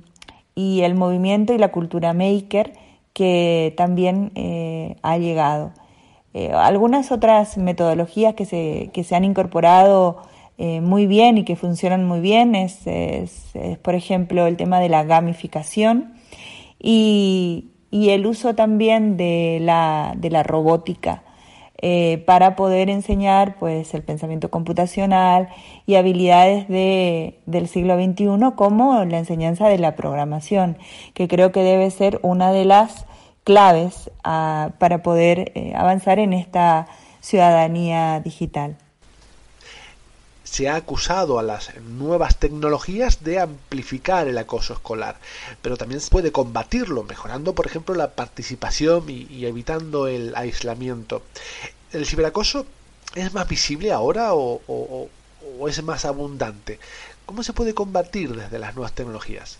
y 0.54 0.82
el 0.82 0.94
movimiento 0.94 1.52
y 1.52 1.58
la 1.58 1.72
cultura 1.72 2.12
maker 2.12 2.74
que 3.12 3.74
también 3.76 4.32
eh, 4.34 4.96
ha 5.02 5.18
llegado. 5.18 5.72
Algunas 6.52 7.12
otras 7.12 7.58
metodologías 7.58 8.34
que 8.34 8.44
se, 8.44 8.90
que 8.92 9.04
se 9.04 9.14
han 9.14 9.24
incorporado 9.24 10.22
eh, 10.58 10.80
muy 10.80 11.06
bien 11.06 11.38
y 11.38 11.44
que 11.44 11.56
funcionan 11.56 12.04
muy 12.04 12.20
bien 12.20 12.54
es, 12.54 12.86
es, 12.86 13.54
por 13.82 13.94
ejemplo, 13.94 14.46
el 14.46 14.56
tema 14.56 14.80
de 14.80 14.88
la 14.88 15.02
gamificación 15.04 16.14
y, 16.78 17.70
y 17.90 18.10
el 18.10 18.26
uso 18.26 18.54
también 18.54 19.16
de 19.16 19.58
la, 19.60 20.14
de 20.16 20.30
la 20.30 20.42
robótica. 20.42 21.22
Eh, 21.86 22.22
para 22.24 22.56
poder 22.56 22.88
enseñar 22.88 23.56
pues, 23.58 23.92
el 23.94 24.02
pensamiento 24.02 24.50
computacional 24.50 25.48
y 25.86 25.96
habilidades 25.96 26.66
de, 26.66 27.40
del 27.46 27.68
siglo 27.68 27.96
XXI 27.96 28.52
como 28.56 29.04
la 29.04 29.18
enseñanza 29.18 29.68
de 29.68 29.78
la 29.78 29.94
programación, 29.94 30.78
que 31.12 31.28
creo 31.28 31.52
que 31.52 31.62
debe 31.62 31.90
ser 31.90 32.20
una 32.22 32.52
de 32.52 32.64
las 32.64 33.06
claves 33.42 34.10
ah, 34.22 34.70
para 34.78 35.02
poder 35.02 35.52
eh, 35.54 35.74
avanzar 35.76 36.18
en 36.20 36.32
esta 36.32 36.86
ciudadanía 37.20 38.18
digital 38.20 38.78
se 40.54 40.68
ha 40.68 40.76
acusado 40.76 41.40
a 41.40 41.42
las 41.42 41.76
nuevas 41.80 42.36
tecnologías 42.36 43.24
de 43.24 43.40
amplificar 43.40 44.28
el 44.28 44.38
acoso 44.38 44.74
escolar, 44.74 45.16
pero 45.60 45.76
también 45.76 46.00
se 46.00 46.10
puede 46.10 46.30
combatirlo, 46.30 47.02
mejorando, 47.02 47.56
por 47.56 47.66
ejemplo, 47.66 47.96
la 47.96 48.12
participación 48.12 49.02
y, 49.08 49.46
evitando 49.46 50.06
el 50.06 50.32
aislamiento. 50.36 51.22
¿El 51.90 52.06
ciberacoso 52.06 52.66
es 53.16 53.34
más 53.34 53.48
visible 53.48 53.90
ahora 53.90 54.28
o, 54.32 55.08
es 55.68 55.82
más 55.82 56.04
abundante? 56.04 56.78
¿Cómo 57.26 57.42
se 57.42 57.52
puede 57.52 57.74
combatir 57.74 58.36
desde 58.36 58.60
las 58.60 58.76
nuevas 58.76 58.92
tecnologías? 58.92 59.58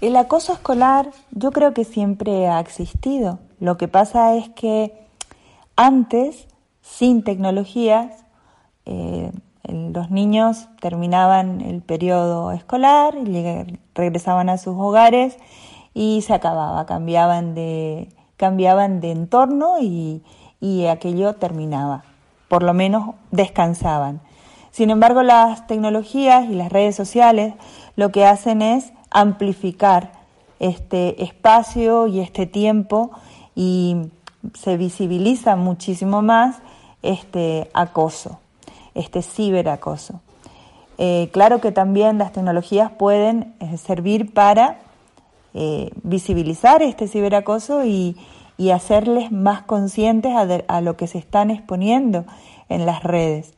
El 0.00 0.14
acoso 0.14 0.52
escolar 0.52 1.10
yo 1.32 1.50
creo 1.50 1.74
que 1.74 1.84
siempre 1.84 2.46
ha 2.46 2.60
existido. 2.60 3.40
Lo 3.58 3.76
que 3.78 3.88
pasa 3.88 4.36
es 4.36 4.48
que 4.50 4.92
antes, 5.74 6.46
sin 6.82 7.24
tecnologías, 7.24 8.29
eh, 8.86 9.30
los 9.68 10.10
niños 10.10 10.68
terminaban 10.80 11.60
el 11.60 11.82
periodo 11.82 12.52
escolar, 12.52 13.14
regresaban 13.94 14.48
a 14.48 14.58
sus 14.58 14.74
hogares 14.76 15.36
y 15.94 16.22
se 16.22 16.34
acababa, 16.34 16.86
cambiaban 16.86 17.54
de, 17.54 18.08
cambiaban 18.36 19.00
de 19.00 19.12
entorno 19.12 19.76
y, 19.80 20.22
y 20.60 20.86
aquello 20.86 21.34
terminaba, 21.34 22.04
por 22.48 22.62
lo 22.62 22.74
menos 22.74 23.14
descansaban. 23.30 24.20
Sin 24.70 24.90
embargo, 24.90 25.22
las 25.22 25.66
tecnologías 25.66 26.48
y 26.48 26.54
las 26.54 26.70
redes 26.70 26.96
sociales 26.96 27.54
lo 27.96 28.10
que 28.12 28.24
hacen 28.24 28.62
es 28.62 28.92
amplificar 29.10 30.12
este 30.58 31.22
espacio 31.22 32.06
y 32.06 32.20
este 32.20 32.46
tiempo 32.46 33.10
y 33.54 33.96
se 34.54 34.76
visibiliza 34.76 35.56
muchísimo 35.56 36.22
más 36.22 36.58
este 37.02 37.70
acoso 37.74 38.39
este 38.94 39.22
ciberacoso. 39.22 40.20
Eh, 40.98 41.30
claro 41.32 41.60
que 41.62 41.72
también 41.72 42.18
las 42.18 42.32
tecnologías 42.32 42.90
pueden 42.92 43.54
eh, 43.60 43.78
servir 43.78 44.34
para 44.34 44.80
eh, 45.54 45.90
visibilizar 46.02 46.82
este 46.82 47.08
ciberacoso 47.08 47.84
y, 47.84 48.16
hacerles 48.74 49.32
más 49.32 49.62
conscientes 49.62 50.34
a, 50.36 50.80
lo 50.82 50.96
que 50.98 51.06
se 51.06 51.16
están 51.16 51.50
exponiendo 51.50 52.26
en 52.68 52.84
las 52.84 53.02
redes. 53.02 53.54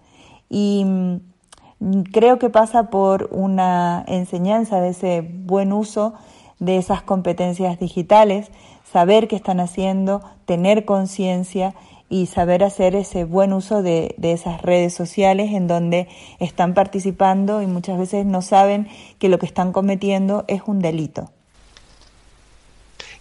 Y 0.48 0.84
mm, 0.84 2.02
creo 2.12 2.38
que 2.38 2.50
pasa 2.50 2.84
por 2.84 3.28
una 3.32 4.04
enseñanza 4.06 4.80
de 4.80 4.90
ese 4.90 5.22
buen 5.22 5.72
uso 5.72 6.14
de 6.60 6.76
esas 6.76 7.02
competencias 7.02 7.80
digitales, 7.80 8.52
saber 8.92 9.26
qué 9.26 9.34
están 9.34 9.58
haciendo, 9.58 10.22
tener 10.44 10.84
conciencia 10.84 11.74
y 12.12 12.26
saber 12.26 12.62
hacer 12.62 12.94
ese 12.94 13.24
buen 13.24 13.54
uso 13.54 13.82
de, 13.82 14.14
esas 14.20 14.60
redes 14.60 14.92
sociales 14.92 15.54
en 15.54 15.66
donde 15.66 16.08
están 16.40 16.74
participando 16.74 17.62
y 17.62 17.66
muchas 17.66 17.98
veces 17.98 18.26
no 18.26 18.42
saben 18.42 18.86
que 19.18 19.30
lo 19.30 19.38
que 19.38 19.46
están 19.46 19.72
cometiendo 19.72 20.44
es 20.46 20.60
un 20.66 20.80
delito. 20.80 21.30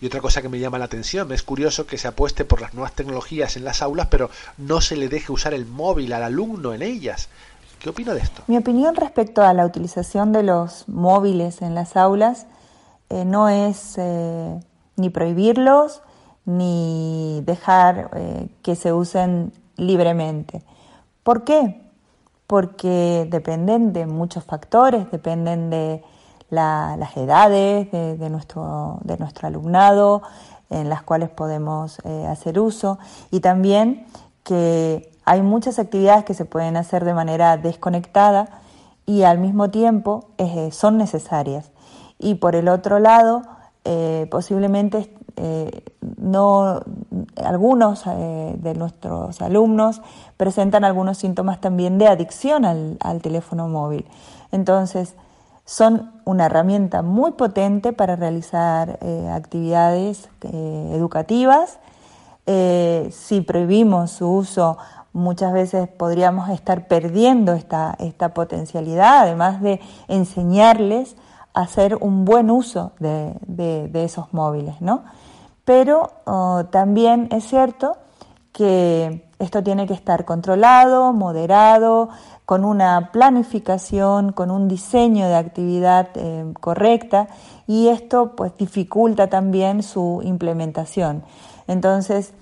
Y 0.02 0.08
otra 0.08 0.20
cosa 0.20 0.42
que 0.42 0.50
me 0.50 0.60
llama 0.60 0.78
la 0.78 0.86
atención, 0.86 1.32
es 1.32 1.42
curioso 1.42 1.88
que 1.88 1.98
se 1.98 2.10
apueste 2.10 2.44
por 2.44 2.60
las 2.60 2.74
nuevas 2.74 2.92
tecnologías 2.92 3.56
en 3.56 3.64
las 3.64 3.82
aulas, 3.82 4.08
pero 4.12 4.30
no 4.58 4.82
se 4.82 4.98
le 4.98 5.08
deje 5.08 5.32
usar 5.32 5.54
el 5.54 5.66
móvil 5.66 6.12
al 6.12 6.24
alumno 6.24 6.74
en 6.74 6.82
ellas. 6.82 7.30
¿Qué 7.80 7.88
opina 7.88 8.14
de 8.14 8.20
esto? 8.20 8.44
Mi 8.48 8.58
opinión 8.58 8.98
respecto 8.98 9.42
a 9.42 9.54
la 9.54 9.66
utilización 9.66 10.34
de 10.34 10.44
los 10.44 10.90
móviles 10.90 11.62
en 11.62 11.76
las 11.76 11.96
aulas 11.96 12.46
eh, 13.10 13.24
no 13.24 13.48
es 13.48 13.94
eh, 13.98 14.60
ni 14.98 15.10
prohibirlos 15.10 16.02
ni 16.46 17.42
dejar 17.46 18.10
eh, 18.16 18.48
que 18.62 18.76
se 18.76 18.94
usen 18.94 19.54
libremente. 19.78 20.64
¿Por 21.24 21.44
qué? 21.44 21.82
Porque 22.48 23.28
dependen 23.30 23.94
de 23.94 24.06
muchos 24.08 24.44
factores, 24.44 25.10
dependen 25.12 25.70
de 25.70 26.04
las 26.50 27.16
edades 27.16 27.90
de, 27.92 28.30
nuestro, 28.30 29.00
de 29.04 29.18
nuestro 29.18 29.48
alumnado 29.48 30.22
en 30.70 30.90
las 30.90 31.02
cuales 31.02 31.30
podemos 31.30 32.00
eh, 32.04 32.28
hacer 32.28 32.60
uso 32.60 33.00
y 33.30 33.40
también 33.40 34.06
que 34.44 35.14
hay 35.24 35.42
muchas 35.44 35.80
actividades 35.80 36.26
que 36.26 36.34
se 36.34 36.44
pueden 36.44 36.76
hacer 36.76 37.06
de 37.06 37.14
manera 37.14 37.56
desconectada 37.56 38.50
y 39.06 39.24
al 39.24 39.38
mismo 39.38 39.70
tiempo 39.70 40.26
eh, 40.38 40.72
son 40.74 40.98
necesarias. 40.98 41.72
Y 42.20 42.36
por 42.36 42.56
el 42.56 42.68
otro 42.68 43.00
lado, 43.00 43.44
posiblemente 44.30 45.12
no 46.18 46.82
algunos 47.36 48.06
de 48.06 48.74
nuestros 48.76 49.42
alumnos 49.42 50.02
presentan 50.42 50.84
algunos 50.84 51.20
síntomas 51.20 51.62
también 51.62 52.00
de 52.00 52.08
adicción 52.08 52.66
al, 52.66 53.22
teléfono 53.22 53.68
móvil. 53.68 54.08
Entonces, 54.52 55.14
son 55.66 56.12
una 56.26 56.48
herramienta 56.48 57.04
muy 57.04 57.34
potente 57.34 57.94
para 57.94 58.16
realizar 58.16 58.98
eh, 59.02 59.30
actividades 59.32 60.30
eh, 60.42 60.94
educativas. 60.96 61.78
Eh, 62.48 63.10
si 63.12 63.42
prohibimos 63.42 64.10
su 64.10 64.32
uso, 64.32 64.80
muchas 65.14 65.54
veces 65.54 65.88
podríamos 65.88 66.50
estar 66.50 66.88
perdiendo 66.88 67.54
esta, 67.54 67.96
esta 68.00 68.34
potencialidad, 68.34 69.20
además 69.22 69.62
de 69.62 69.80
enseñarles 70.08 71.16
a 71.54 71.62
hacer 71.62 71.98
un 72.02 72.26
buen 72.26 72.50
uso 72.50 72.94
de, 73.00 73.36
de, 73.46 74.04
esos 74.04 74.34
móviles. 74.34 74.82
¿no? 74.82 75.04
Pero 75.66 76.12
oh, 76.26 76.66
también 76.72 77.30
es 77.32 77.46
cierto 77.46 77.98
que 78.52 79.30
esto 79.40 79.64
tiene 79.64 79.88
que 79.88 79.94
estar 79.94 80.26
controlado, 80.26 81.14
moderado, 81.14 82.10
con 82.46 82.66
una 82.66 83.12
planificación, 83.12 84.34
con 84.34 84.52
un 84.52 84.68
diseño 84.68 85.28
de 85.28 85.36
actividad 85.36 86.10
eh, 86.16 86.54
correcta 86.60 87.28
y 87.66 87.88
esto 87.88 88.36
pues 88.36 88.52
dificulta 88.58 89.28
también 89.28 89.84
su 89.84 90.22
implementación. 90.24 91.24
Entonces, 91.68 92.34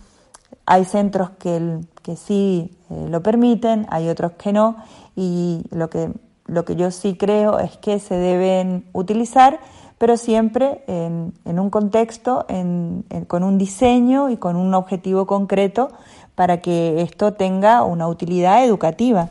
hay 0.66 0.86
centros 0.86 1.30
que, 1.32 1.80
que 2.02 2.16
sí 2.16 2.76
eh, 2.90 3.08
lo 3.10 3.22
permiten, 3.22 3.86
hay 3.90 4.10
otros 4.10 4.32
que 4.34 4.52
no 4.52 4.78
y 5.16 5.64
lo 5.72 5.90
que, 5.90 6.12
lo 6.48 6.66
que 6.66 6.76
yo 6.76 6.92
sí 6.92 7.16
creo 7.16 7.60
es 7.60 7.78
que 7.78 8.00
se 8.00 8.16
deben 8.16 8.86
utilizar, 8.94 9.60
pero 10.00 10.18
siempre 10.18 10.82
en, 10.88 11.34
un 11.46 11.70
contexto, 11.70 12.48
con 13.28 13.44
un 13.44 13.58
diseño 13.60 14.32
y 14.32 14.38
con 14.38 14.56
un 14.56 14.74
objetivo 14.74 15.28
concreto 15.28 15.92
para 16.36 16.62
que 16.62 17.02
esto 17.02 17.34
tenga 17.34 17.84
una 17.84 18.08
utilidad 18.08 18.64
educativa. 18.64 19.30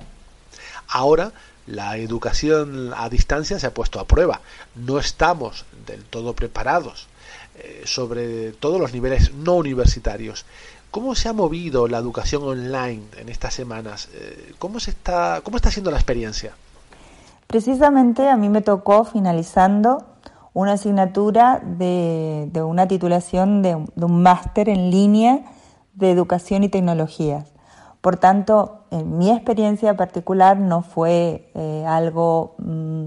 Ahora 0.88 1.32
la 1.66 1.96
educación 1.96 2.92
a 2.96 3.08
distancia 3.08 3.58
se 3.58 3.66
ha 3.66 3.74
puesto 3.74 3.98
a 3.98 4.04
prueba. 4.04 4.40
No 4.74 4.98
estamos 4.98 5.64
del 5.86 6.04
todo 6.04 6.34
preparados 6.34 7.08
eh, 7.56 7.82
sobre 7.84 8.52
todos 8.52 8.78
los 8.80 8.92
niveles 8.92 9.32
no 9.32 9.54
universitarios. 9.54 10.44
¿Cómo 10.90 11.14
se 11.14 11.28
ha 11.28 11.32
movido 11.32 11.88
la 11.88 11.98
educación 11.98 12.42
online 12.42 13.02
en 13.16 13.28
estas 13.28 13.54
semanas? 13.54 14.08
Eh, 14.14 14.54
¿Cómo, 14.58 14.80
se 14.80 14.90
está, 14.90 15.40
¿Cómo 15.42 15.56
está 15.56 15.70
siendo 15.70 15.90
la 15.90 15.96
experiencia? 15.96 16.52
Precisamente 17.46 18.28
a 18.28 18.36
mí 18.36 18.48
me 18.48 18.60
tocó 18.60 19.04
finalizando 19.04 20.04
una 20.58 20.72
asignatura 20.72 21.62
de, 21.62 22.50
una 22.64 22.88
titulación 22.88 23.62
de, 23.62 23.76
un 23.76 24.22
máster 24.22 24.68
en 24.68 24.90
línea 24.90 25.42
de 25.94 26.10
educación 26.10 26.64
y 26.64 26.68
tecnologías. 26.68 27.52
Por 28.00 28.16
tanto, 28.16 28.80
en 28.90 29.18
mi 29.18 29.30
experiencia 29.30 29.96
particular 29.96 30.58
no 30.58 30.82
fue 30.82 31.48
eh, 31.54 31.84
algo 31.86 32.56
mm, 32.58 33.06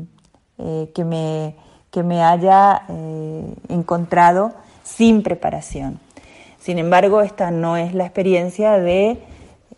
eh, 0.60 0.92
que, 0.96 1.04
me, 1.04 1.56
que, 1.92 2.04
me, 2.04 2.24
haya 2.24 2.84
eh, 2.88 3.54
encontrado 3.68 4.54
sin 4.84 5.22
preparación. 5.22 6.00
Sin 6.58 6.80
embargo, 6.80 7.20
esta 7.20 7.52
no 7.52 7.76
es 7.76 7.94
la 7.94 8.06
experiencia 8.06 8.78
de 8.78 9.22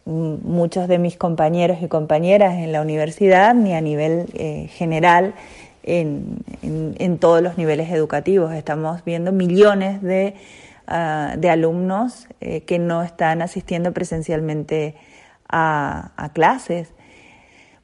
mm, 0.05 0.35
muchos 0.43 0.87
de 0.87 0.99
mis 0.99 1.17
compañeros 1.17 1.79
y 1.81 1.87
compañeras 1.87 2.53
en 2.53 2.71
la 2.71 2.81
universidad 2.81 3.55
ni 3.55 3.73
a 3.73 3.81
nivel 3.81 4.27
general 4.69 5.33
en, 5.83 7.17
todos 7.19 7.41
los 7.41 7.57
niveles 7.57 7.91
educativos. 7.91 8.53
Estamos 8.53 9.03
viendo 9.03 9.31
millones 9.31 10.01
de 10.01 10.35
Ah, 10.85 11.37
alumnos 11.49 12.27
eh, 12.41 12.61
que 12.61 12.77
no 12.77 13.03
están 13.03 13.41
asistiendo 13.41 13.93
presencialmente 13.93 14.95
a, 15.47 16.31
clases. 16.33 16.93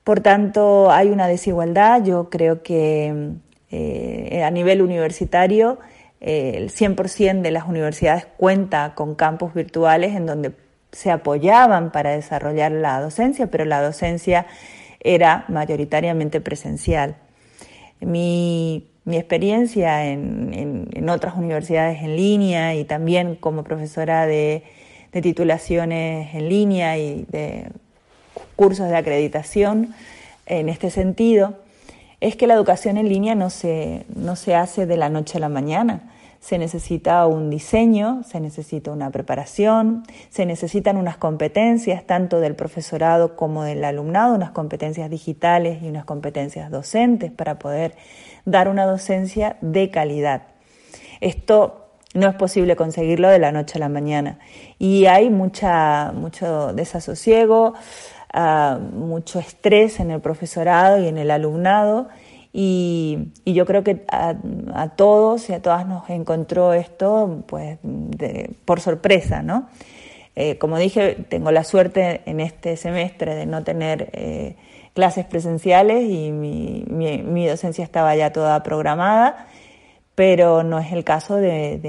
Por 0.04 0.22
tanto, 0.22 0.92
hay 0.92 1.10
una 1.10 1.28
desigualdad. 1.28 2.04
Yo 2.04 2.30
creo 2.30 2.62
que 2.64 3.34
eh, 3.72 4.44
a 4.44 4.52
nivel 4.52 4.82
universitario 4.82 5.80
eh, 6.20 6.54
el 6.56 6.72
100% 6.72 7.42
de 7.42 7.52
las 7.52 7.68
universidades 7.68 8.28
cuenta 8.38 8.96
con 8.96 9.16
campus 9.16 9.54
virtuales 9.54 10.16
en 10.16 10.26
donde 10.26 10.54
se 10.92 11.12
apoyaban 11.12 11.92
para 11.92 12.12
desarrollar 12.12 12.72
la 12.72 13.00
docencia, 13.00 13.48
pero 13.48 13.66
la 13.66 13.82
docencia 13.82 14.48
era 15.00 15.46
mayoritariamente 15.48 16.42
presencial. 16.42 17.16
Mi 18.02 18.90
mi 19.10 19.18
experiencia 19.18 20.06
en, 20.06 21.10
otras 21.10 21.36
universidades 21.36 22.04
en 22.04 22.16
línea 22.16 22.76
y 22.76 22.86
también 22.86 23.36
como 23.36 23.64
profesora 23.64 24.28
de, 24.28 24.64
titulaciones 25.12 26.36
en 26.36 26.48
línea 26.48 26.96
y 27.00 27.26
de 27.30 27.72
cursos 28.56 28.88
de 28.88 28.96
acreditación 28.96 29.96
en 30.46 30.70
este 30.70 30.92
sentido, 30.92 31.56
es 32.22 32.36
que 32.36 32.46
la 32.46 32.54
educación 32.54 32.98
en 32.98 33.10
línea 33.10 33.34
no 33.34 33.50
se, 33.50 34.06
no 34.16 34.36
se 34.36 34.54
hace 34.54 34.86
de 34.86 34.98
la 34.98 35.10
noche 35.10 35.40
a 35.40 35.42
la 35.42 35.50
mañana. 35.50 36.14
Se 36.40 36.58
necesita 36.58 37.26
un 37.28 37.50
diseño, 37.50 38.24
se 38.24 38.40
necesita 38.40 38.92
una 38.92 39.10
preparación, 39.10 40.04
se 40.30 40.46
necesitan 40.46 40.96
unas 40.96 41.18
competencias 41.18 42.06
tanto 42.06 42.40
del 42.40 42.56
profesorado 42.56 43.36
como 43.36 43.64
del 43.64 43.84
alumnado, 43.84 44.36
unas 44.36 44.52
competencias 44.52 45.10
digitales 45.10 45.84
y 45.84 45.90
unas 45.90 46.06
competencias 46.06 46.72
docentes 46.72 47.32
para 47.32 47.60
poder 47.60 47.96
dar 48.46 48.70
una 48.70 48.86
docencia 48.86 49.58
de 49.62 49.92
calidad. 49.92 50.44
Esto 51.20 51.90
no 52.14 52.28
es 52.28 52.36
posible 52.36 52.76
conseguirlo 52.76 53.30
de 53.30 53.40
la 53.40 53.52
noche 53.52 53.78
a 53.78 53.80
la 53.80 53.90
mañana 53.90 54.40
y 54.80 55.06
hay 55.06 55.30
mucha, 55.30 56.12
mucho 56.14 56.74
desasosiego, 56.74 57.74
ah, 58.34 58.80
mucho 58.94 59.40
estrés 59.40 60.00
en 60.00 60.12
el 60.12 60.22
profesorado 60.22 61.00
y 61.00 61.08
en 61.08 61.18
el 61.18 61.30
alumnado 61.30 62.08
y, 62.52 63.32
yo 63.46 63.66
creo 63.66 63.84
que 63.84 64.06
a, 64.10 64.36
todos 64.96 65.50
y 65.50 65.54
a 65.54 65.62
todas 65.62 65.88
nos 65.88 66.10
encontró 66.10 66.74
esto 66.74 67.44
pues 67.48 67.78
por 68.66 68.80
sorpresa, 68.80 69.44
¿no? 69.44 69.70
Eh, 70.36 70.58
como 70.58 70.78
dije, 70.78 71.18
tengo 71.28 71.52
la 71.52 71.64
suerte 71.64 72.22
en 72.26 72.40
este 72.40 72.78
semestre 72.78 73.36
de 73.36 73.46
no 73.46 73.64
tener 73.64 74.10
eh, 74.14 74.56
clases 74.94 75.26
presenciales 75.26 76.10
y 76.10 76.32
mi, 76.32 77.48
docencia 77.48 77.84
estaba 77.84 78.16
ya 78.16 78.32
toda 78.32 78.64
programada, 78.64 79.48
pero 80.16 80.64
no 80.64 80.80
es 80.80 80.92
el 80.92 81.04
caso 81.04 81.36
de, 81.36 81.80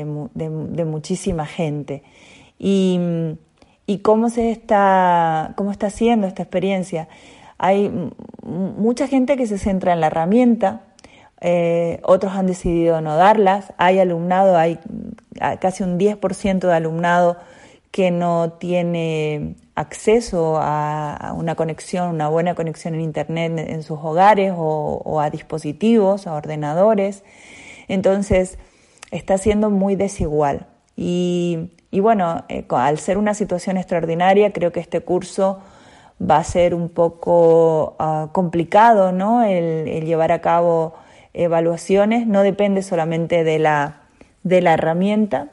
muchísima 0.84 1.46
gente. 1.46 2.02
Y, 2.58 2.98
cómo 4.02 4.30
se 4.30 4.50
está, 4.50 5.52
cómo 5.56 5.70
está 5.70 5.88
haciendo 5.88 6.26
esta 6.26 6.42
experiencia. 6.42 7.08
Hay 7.62 7.92
mucha 8.42 9.06
gente 9.06 9.36
que 9.36 9.46
se 9.46 9.58
centra 9.58 9.92
en 9.92 10.00
la 10.00 10.06
herramienta, 10.06 10.80
eh, 11.42 12.00
otros 12.04 12.32
han 12.32 12.46
decidido 12.46 13.02
no 13.02 13.16
darlas, 13.16 13.74
hay 13.76 13.98
alumnado, 13.98 14.56
hay 14.56 14.78
casi 15.60 15.82
un 15.82 15.98
10% 15.98 16.60
de 16.60 16.72
alumnado 16.72 17.36
que 17.90 18.10
no 18.10 18.52
tiene 18.52 19.56
acceso 19.74 20.56
a 20.58 21.34
una 21.36 21.54
conexión, 21.54 22.14
una 22.14 22.28
buena 22.28 22.54
conexión 22.54 22.94
en 22.94 23.02
Internet 23.02 23.58
en 23.58 23.82
sus 23.82 23.98
hogares 24.02 24.54
o, 24.56 25.20
a 25.20 25.28
dispositivos, 25.28 26.26
a 26.26 26.32
ordenadores. 26.32 27.24
Entonces, 27.88 28.58
está 29.10 29.36
siendo 29.36 29.68
muy 29.68 29.96
desigual. 29.96 30.66
Y, 30.96 31.68
bueno, 31.92 32.44
eh, 32.48 32.64
al 32.70 32.98
ser 32.98 33.18
una 33.18 33.34
situación 33.34 33.76
extraordinaria, 33.76 34.50
creo 34.50 34.72
que 34.72 34.80
este 34.80 35.02
curso 35.02 35.60
va 36.20 36.38
a 36.38 36.44
ser 36.44 36.74
un 36.74 36.88
poco 36.88 37.96
ah, 37.98 38.28
complicado, 38.32 39.12
¿no? 39.12 39.42
El, 39.42 40.04
llevar 40.04 40.32
a 40.32 40.40
cabo 40.40 40.94
evaluaciones 41.32 42.26
no 42.26 42.42
depende 42.42 42.82
solamente 42.82 43.44
de 43.44 43.58
la, 43.58 44.02
de 44.42 44.60
la 44.60 44.74
herramienta, 44.74 45.48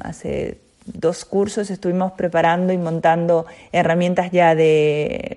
hace 0.00 0.58
dos 0.94 1.24
cursos 1.24 1.70
estuvimos 1.70 2.12
preparando 2.12 2.72
y 2.72 2.78
montando 2.78 3.46
herramientas 3.72 4.30
ya 4.30 4.54
de 4.54 5.36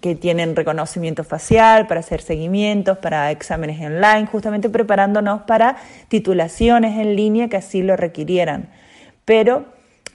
que 0.00 0.14
tienen 0.14 0.56
reconocimiento 0.56 1.24
facial 1.24 1.86
para 1.86 2.00
hacer 2.00 2.22
seguimientos, 2.22 2.98
para 2.98 3.30
exámenes 3.30 3.80
online, 3.80 4.26
justamente 4.26 4.68
preparándonos 4.68 5.42
para 5.42 5.76
titulaciones 6.08 6.98
en 6.98 7.16
línea 7.16 7.48
que 7.48 7.56
así 7.56 7.82
lo 7.82 7.96
requirieran. 7.96 8.68
Pero 9.24 9.66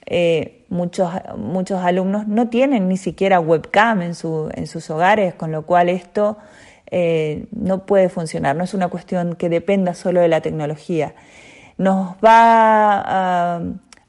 eh, 0.05 0.65
muchos, 0.69 1.11
muchos 1.37 1.83
alumnos 1.83 2.27
no 2.27 2.49
tienen 2.49 2.87
ni 2.87 2.97
siquiera 2.97 3.39
webcam 3.39 4.01
en, 4.01 4.15
su, 4.15 4.49
en 4.53 4.67
sus 4.67 4.89
hogares, 4.89 5.33
con 5.33 5.51
lo 5.51 5.65
cual 5.65 5.89
esto 5.89 6.37
eh, 6.91 7.47
no 7.51 7.85
puede 7.85 8.09
funcionar, 8.09 8.55
no 8.55 8.63
es 8.63 8.73
una 8.73 8.87
cuestión 8.87 9.35
que 9.35 9.49
dependa 9.49 9.93
solo 9.93 10.21
de 10.21 10.27
la 10.27 10.41
tecnología. 10.41 11.15
Nos 11.77 12.15
va 12.23 13.01
a 13.57 13.61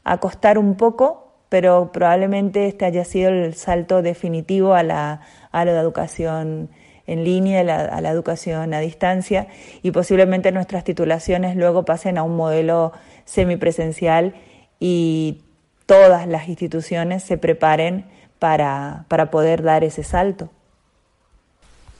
a 0.06 0.18
costar 0.18 0.56
un 0.56 0.76
poco, 0.76 1.32
pero 1.48 1.90
probablemente 1.90 2.68
este 2.68 2.84
haya 2.84 3.04
sido 3.04 3.30
el 3.30 3.54
salto 3.54 4.02
definitivo 4.02 4.74
a 4.74 4.84
la, 4.84 5.20
a 5.50 5.64
la 5.64 5.72
educación 5.72 6.70
en 7.08 7.24
línea, 7.24 7.60
a 7.60 8.00
la, 8.00 8.10
educación 8.10 8.72
a 8.72 8.78
distancia 8.78 9.48
y 9.82 9.90
posiblemente 9.90 10.52
nuestras 10.52 10.84
titulaciones 10.84 11.56
luego 11.56 11.84
pasen 11.84 12.18
a 12.18 12.22
un 12.22 12.36
modelo 12.36 12.92
semipresencial 13.24 14.34
y 14.78 15.45
todas 15.86 16.26
las 16.26 16.48
instituciones 16.48 17.22
se 17.22 17.38
preparen 17.38 18.06
para, 18.38 19.06
para 19.08 19.30
poder 19.30 19.62
dar 19.62 19.84
ese 19.84 20.04
salto. 20.04 20.50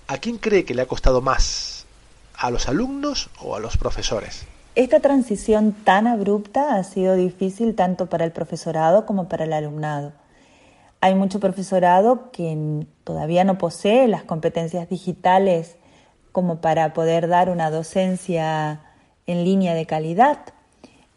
¿A 0.08 0.18
quién 0.18 0.38
cree 0.38 0.64
que 0.64 0.74
le 0.74 0.82
ha 0.82 0.86
costado 0.86 1.20
más? 1.20 1.86
¿A 2.36 2.50
los 2.50 2.68
alumnos 2.68 3.30
o 3.40 3.56
a 3.56 3.60
los 3.60 3.76
profesores? 3.76 4.46
Esta 4.74 5.00
transición 5.00 5.72
tan 5.72 6.06
abrupta 6.06 6.74
ha 6.76 6.84
sido 6.84 7.14
difícil 7.14 7.74
tanto 7.74 8.06
para 8.06 8.24
el 8.24 8.32
profesorado 8.32 9.06
como 9.06 9.28
para 9.28 9.44
el 9.44 9.52
alumnado. 9.54 10.12
Hay 11.00 11.14
mucho 11.14 11.40
profesorado 11.40 12.30
que 12.30 12.86
todavía 13.04 13.44
no 13.44 13.58
posee 13.58 14.06
las 14.06 14.24
competencias 14.24 14.88
digitales 14.88 15.76
como 16.32 16.60
para 16.60 16.92
poder 16.92 17.28
dar 17.28 17.48
una 17.48 17.70
docencia 17.70 18.82
en 19.26 19.44
línea 19.44 19.74
de 19.74 19.86
calidad 19.86 20.38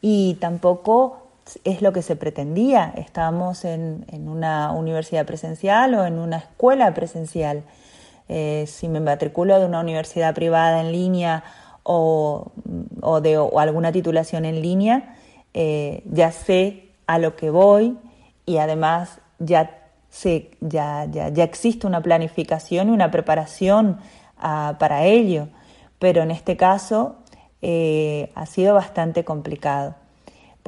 y 0.01 0.35
tampoco 0.35 1.18
es 1.63 1.81
lo 1.81 1.93
que 1.93 2.01
se 2.01 2.15
pretendía. 2.15 2.93
Estamos 2.95 3.65
en, 3.65 4.05
una 4.27 4.71
universidad 4.71 5.25
presencial 5.25 5.93
o 5.95 6.05
en 6.05 6.19
una 6.19 6.37
escuela 6.37 6.93
presencial. 6.93 7.63
Eh, 8.27 8.65
si 8.67 8.87
me 8.87 8.99
matriculo 8.99 9.59
de 9.59 9.65
una 9.65 9.79
universidad 9.79 10.35
privada 10.35 10.81
en 10.81 10.91
línea 10.91 11.43
o, 11.83 12.51
de 13.21 13.35
alguna 13.57 13.91
titulación 13.91 14.45
en 14.45 14.61
línea, 14.61 15.15
eh, 15.53 16.03
ya 16.05 16.31
sé 16.31 16.91
a 17.07 17.17
lo 17.17 17.35
que 17.35 17.49
voy 17.49 17.97
y 18.45 18.57
además 18.57 19.19
ya, 19.39 19.79
sé, 20.09 20.51
ya, 20.61 21.05
ya, 21.09 21.29
ya 21.29 21.43
existe 21.43 21.87
una 21.87 22.01
planificación 22.01 22.89
y 22.89 22.91
una 22.91 23.09
preparación 23.09 23.99
ah, 24.37 24.75
para 24.79 25.05
ello. 25.05 25.47
Pero 25.97 26.21
en 26.21 26.31
este 26.31 26.55
caso 26.55 27.15
eh, 27.61 28.31
ha 28.35 28.45
sido 28.45 28.75
bastante 28.75 29.25
complicado 29.25 29.95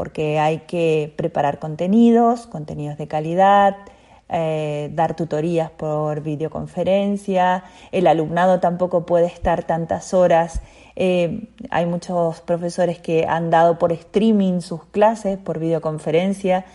porque 0.02 0.40
hay 0.40 0.62
que 0.62 1.14
preparar 1.16 1.60
contenidos, 1.60 2.48
contenidos 2.48 2.98
de 2.98 3.08
calidad, 3.08 3.78
eh, 4.30 4.90
dar 4.94 5.16
tutorías 5.16 5.70
por 5.70 6.22
videoconferencia, 6.22 7.66
el 7.92 8.08
alumnado 8.08 8.60
tampoco 8.60 9.06
puede 9.06 9.28
estar 9.28 9.64
tantas 9.64 10.16
horas. 10.16 10.64
Eh, 10.96 11.50
hay 11.70 11.86
muchos 11.86 12.42
profesores 12.42 12.98
que 12.98 13.28
han 13.30 13.52
dado 13.52 13.78
por 13.78 13.92
streaming 13.92 14.62
sus 14.62 14.86
clases, 14.86 15.38
por 15.38 15.60
videoconferencia, 15.60 16.66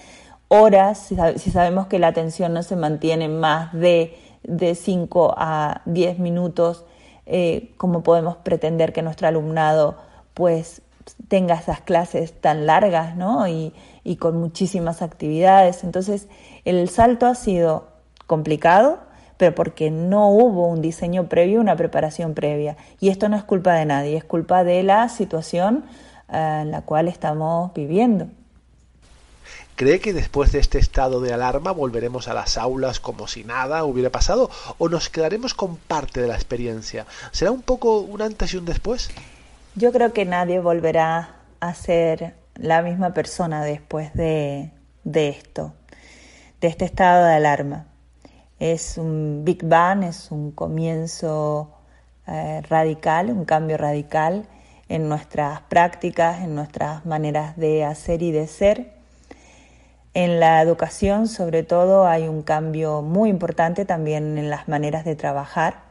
horas, 0.47 1.11
si, 1.37 1.51
sabemos 1.51 1.89
que 1.89 1.99
la 1.99 2.07
atención 2.07 2.55
no 2.55 2.63
se 2.63 2.77
mantiene 2.77 3.29
más 3.29 3.73
de, 3.73 4.17
de 4.45 4.77
5 4.77 5.35
a 5.37 5.83
10 5.87 6.21
minutos, 6.21 6.85
eh, 7.27 7.73
¿cómo 7.77 8.05
podemos 8.05 8.37
pretender 8.37 8.93
que 8.93 9.03
nuestro 9.03 9.27
alumnado 9.27 9.97
pues 10.33 10.83
tenga 11.29 11.55
esas 11.55 11.81
clases 11.81 12.33
tan 12.41 12.67
largas 12.67 13.17
¿no? 13.17 13.47
y, 13.49 13.73
y 14.05 14.17
con 14.17 14.39
muchísimas 14.39 15.03
actividades? 15.03 15.85
Entonces, 15.85 16.29
el 16.65 16.89
salto 16.89 17.27
ha 17.27 17.35
sido 17.35 17.89
complicado, 18.27 18.99
pero 19.37 19.55
porque 19.55 19.91
no 19.91 20.31
hubo 20.31 20.69
un 20.69 20.83
diseño 20.83 21.29
previo, 21.29 21.61
una 21.61 21.77
preparación 21.77 22.35
previa. 22.35 22.77
Y 23.01 23.11
esto 23.11 23.29
no 23.29 23.37
es 23.37 23.45
culpa 23.45 23.75
de 23.75 23.85
nadie, 23.85 24.17
es 24.17 24.25
culpa 24.25 24.65
de 24.65 24.83
la 24.83 25.09
situación 25.09 25.85
eh, 26.29 26.61
en 26.63 26.71
la 26.71 26.83
cual 26.83 27.09
estamos 27.09 27.73
viviendo. 27.75 28.29
¿Cree 29.77 30.01
que 30.01 30.15
después 30.15 30.53
de 30.53 30.59
este 30.59 30.79
estado 30.79 31.21
de 31.21 31.35
alarma 31.35 31.71
volveremos 31.71 32.29
a 32.29 32.35
las 32.35 32.57
aulas 32.57 32.99
como 32.99 33.29
si 33.29 33.45
nada 33.45 33.85
hubiera 33.85 34.09
pasado 34.09 34.51
o 34.79 34.89
nos 34.89 35.11
quedaremos 35.11 35.53
con 35.53 35.77
parte 35.77 36.23
de 36.23 36.29
la 36.29 36.35
experiencia? 36.35 37.07
¿Será 37.31 37.51
un 37.51 37.61
poco 37.61 37.99
un 37.99 38.23
antes 38.23 38.55
y 38.55 38.57
un 38.57 38.65
después? 38.65 39.11
Yo 39.79 39.93
creo 39.93 40.15
que 40.15 40.25
nadie 40.25 40.59
volverá 40.59 41.37
a 41.61 41.75
ser 41.75 42.35
la 42.55 42.81
misma 42.81 43.13
persona 43.13 43.63
después 43.63 44.11
de, 44.15 44.71
de 45.05 45.29
esto, 45.29 45.75
de 46.63 46.69
este 46.69 46.87
estado 46.87 47.27
de 47.27 47.35
alarma. 47.35 47.85
Es 48.59 48.97
un 48.97 49.43
Big 49.45 49.63
Bang, 49.65 50.03
es 50.03 50.31
un 50.31 50.51
comienzo 50.53 51.75
eh, 52.27 52.63
radical, 52.67 53.29
un 53.29 53.45
cambio 53.45 53.77
radical 53.77 54.47
en 54.89 55.11
nuestras 55.11 55.61
prácticas, 55.61 56.41
en 56.41 56.55
nuestras 56.55 57.05
maneras 57.05 57.59
de 57.59 57.85
hacer 57.85 58.23
y 58.23 58.33
de 58.33 58.47
ser. 58.47 58.95
En 60.15 60.41
la 60.41 60.63
educación, 60.63 61.29
sobre 61.29 61.65
todo, 61.65 62.07
hay 62.07 62.29
un 62.29 62.41
cambio 62.41 63.03
muy 63.03 63.29
importante 63.29 63.85
también 63.85 64.39
en 64.39 64.49
las 64.49 64.69
maneras 64.69 65.05
de 65.05 65.17
trabajar. 65.17 65.86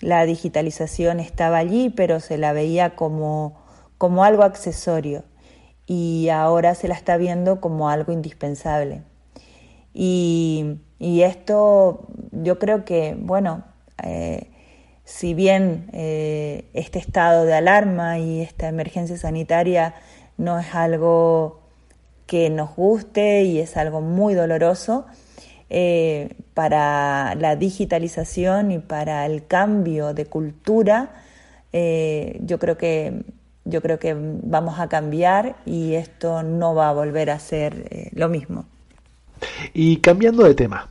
La 0.00 0.24
digitalización 0.24 1.20
estaba 1.20 1.58
allí, 1.58 1.90
pero 1.90 2.20
se 2.20 2.38
la 2.38 2.52
veía 2.52 2.96
como, 2.96 3.60
como 3.98 4.24
algo 4.24 4.42
accesorio 4.42 5.24
y 5.86 6.28
ahora 6.28 6.74
se 6.74 6.88
la 6.88 6.94
está 6.94 7.16
viendo 7.16 7.60
como 7.60 7.88
algo 7.88 8.12
indispensable. 8.12 9.02
Y 9.92 10.78
y 11.00 11.22
esto 11.22 12.06
yo 12.30 12.58
creo 12.58 12.84
que, 12.84 13.16
bueno, 13.18 13.64
eh, 14.04 14.50
si 15.04 15.32
bien 15.32 15.88
eh, 15.94 16.68
este 16.74 16.98
estado 16.98 17.46
de 17.46 17.54
alarma 17.54 18.18
y 18.18 18.42
esta 18.42 18.68
emergencia 18.68 19.16
sanitaria 19.16 19.94
no 20.36 20.60
es 20.60 20.74
algo 20.74 21.62
que 22.26 22.50
nos 22.50 22.76
guste 22.76 23.44
y 23.44 23.60
es 23.60 23.78
algo 23.78 24.02
muy 24.02 24.34
doloroso, 24.34 25.06
eh, 25.70 26.34
para 26.54 27.34
la 27.36 27.56
digitalización 27.56 28.72
y 28.72 28.78
para 28.78 29.24
el 29.26 29.46
cambio 29.46 30.12
de 30.12 30.26
cultura, 30.26 31.10
yo 31.72 32.58
creo 32.58 32.76
que 32.76 33.22
yo 33.64 33.80
creo 33.80 34.00
que 34.00 34.16
vamos 34.18 34.80
a 34.80 34.88
cambiar 34.88 35.56
y 35.64 35.94
esto 35.94 36.42
no 36.42 36.74
va 36.74 36.88
a 36.88 36.92
volver 36.92 37.30
a 37.30 37.38
ser 37.38 38.10
lo 38.12 38.28
mismo. 38.28 38.64
Y 39.72 39.98
cambiando 39.98 40.42
de 40.42 40.54
tema, 40.54 40.88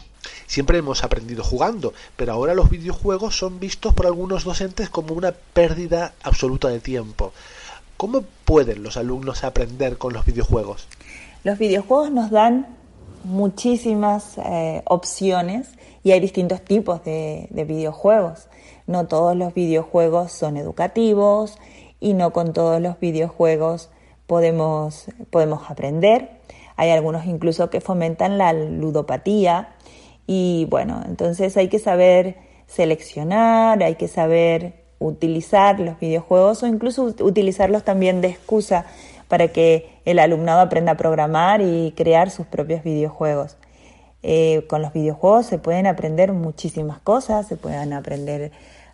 siempre 0.50 0.80
hemos 0.80 1.04
aprendido 1.04 1.44
jugando, 1.44 1.94
pero 2.15 2.34
ahora 2.34 2.54
los 2.54 2.70
videojuegos 2.70 3.38
son 3.38 3.60
vistos 3.60 3.94
por 3.94 4.08
algunos 4.08 4.44
docentes 4.44 4.89
como 4.89 5.13
una 5.13 5.32
pérdida 5.32 6.13
absoluta 6.24 6.70
de 6.70 6.80
tiempo. 6.80 7.34
¿Cómo 7.98 8.24
pueden 8.46 8.82
los 8.82 8.98
alumnos 8.98 9.44
aprender 9.44 9.98
con 9.98 10.13
los 10.13 10.26
videojuegos? 10.26 10.88
Los 11.44 11.60
videojuegos 11.60 12.12
nos 12.12 12.32
dan 12.32 12.79
muchísimas 13.24 14.38
eh, 14.38 14.82
opciones 14.86 15.70
y 16.04 16.12
hay 16.12 16.20
distintos 16.20 16.62
tipos 16.62 17.04
de, 17.04 17.48
de 17.50 17.64
videojuegos. 17.64 18.48
No 18.88 19.08
todos 19.08 19.36
los 19.36 19.54
videojuegos 19.54 20.32
son 20.32 20.58
educativos 20.58 21.58
y 22.00 22.14
no 22.14 22.32
con 22.32 22.54
todos 22.54 22.82
los 22.82 23.00
videojuegos 23.00 23.90
podemos, 24.28 25.06
podemos 25.32 25.70
aprender. 25.70 26.30
Hay 26.76 26.92
algunos 26.92 27.26
incluso 27.26 27.70
que 27.70 27.82
fomentan 27.82 28.38
la 28.38 28.54
ludopatía 28.54 29.76
y 30.28 30.68
bueno, 30.70 31.02
entonces 31.06 31.58
hay 31.58 31.68
que 31.68 31.80
saber 31.80 32.38
seleccionar, 32.68 33.82
hay 33.84 33.96
que 33.96 34.08
saber 34.08 34.74
utilizar 35.00 35.80
los 35.80 36.00
videojuegos 36.00 36.62
o 36.62 36.68
incluso 36.68 37.04
utilizarlos 37.22 37.84
también 37.84 38.22
de 38.22 38.30
excusa 38.30 38.86
para 39.30 39.48
que 39.48 40.02
el 40.04 40.20
alumnado 40.20 40.60
aprenda 40.60 40.94
a 40.94 40.98
programar 40.98 41.62
y 41.62 41.94
crear 41.96 42.30
sus 42.32 42.46
propios 42.48 42.84
videojuegos. 42.84 43.56
Eh, 44.22 44.65
con 44.68 44.82
los 44.82 44.92
videojuegos 44.92 45.46
se 45.46 45.60
pueden 45.60 45.88
aprender 45.88 46.34
muchísimas 46.34 47.00
cosas, 47.00 47.48
se 47.48 47.56
pueden 47.56 47.94
aprender 47.94 48.52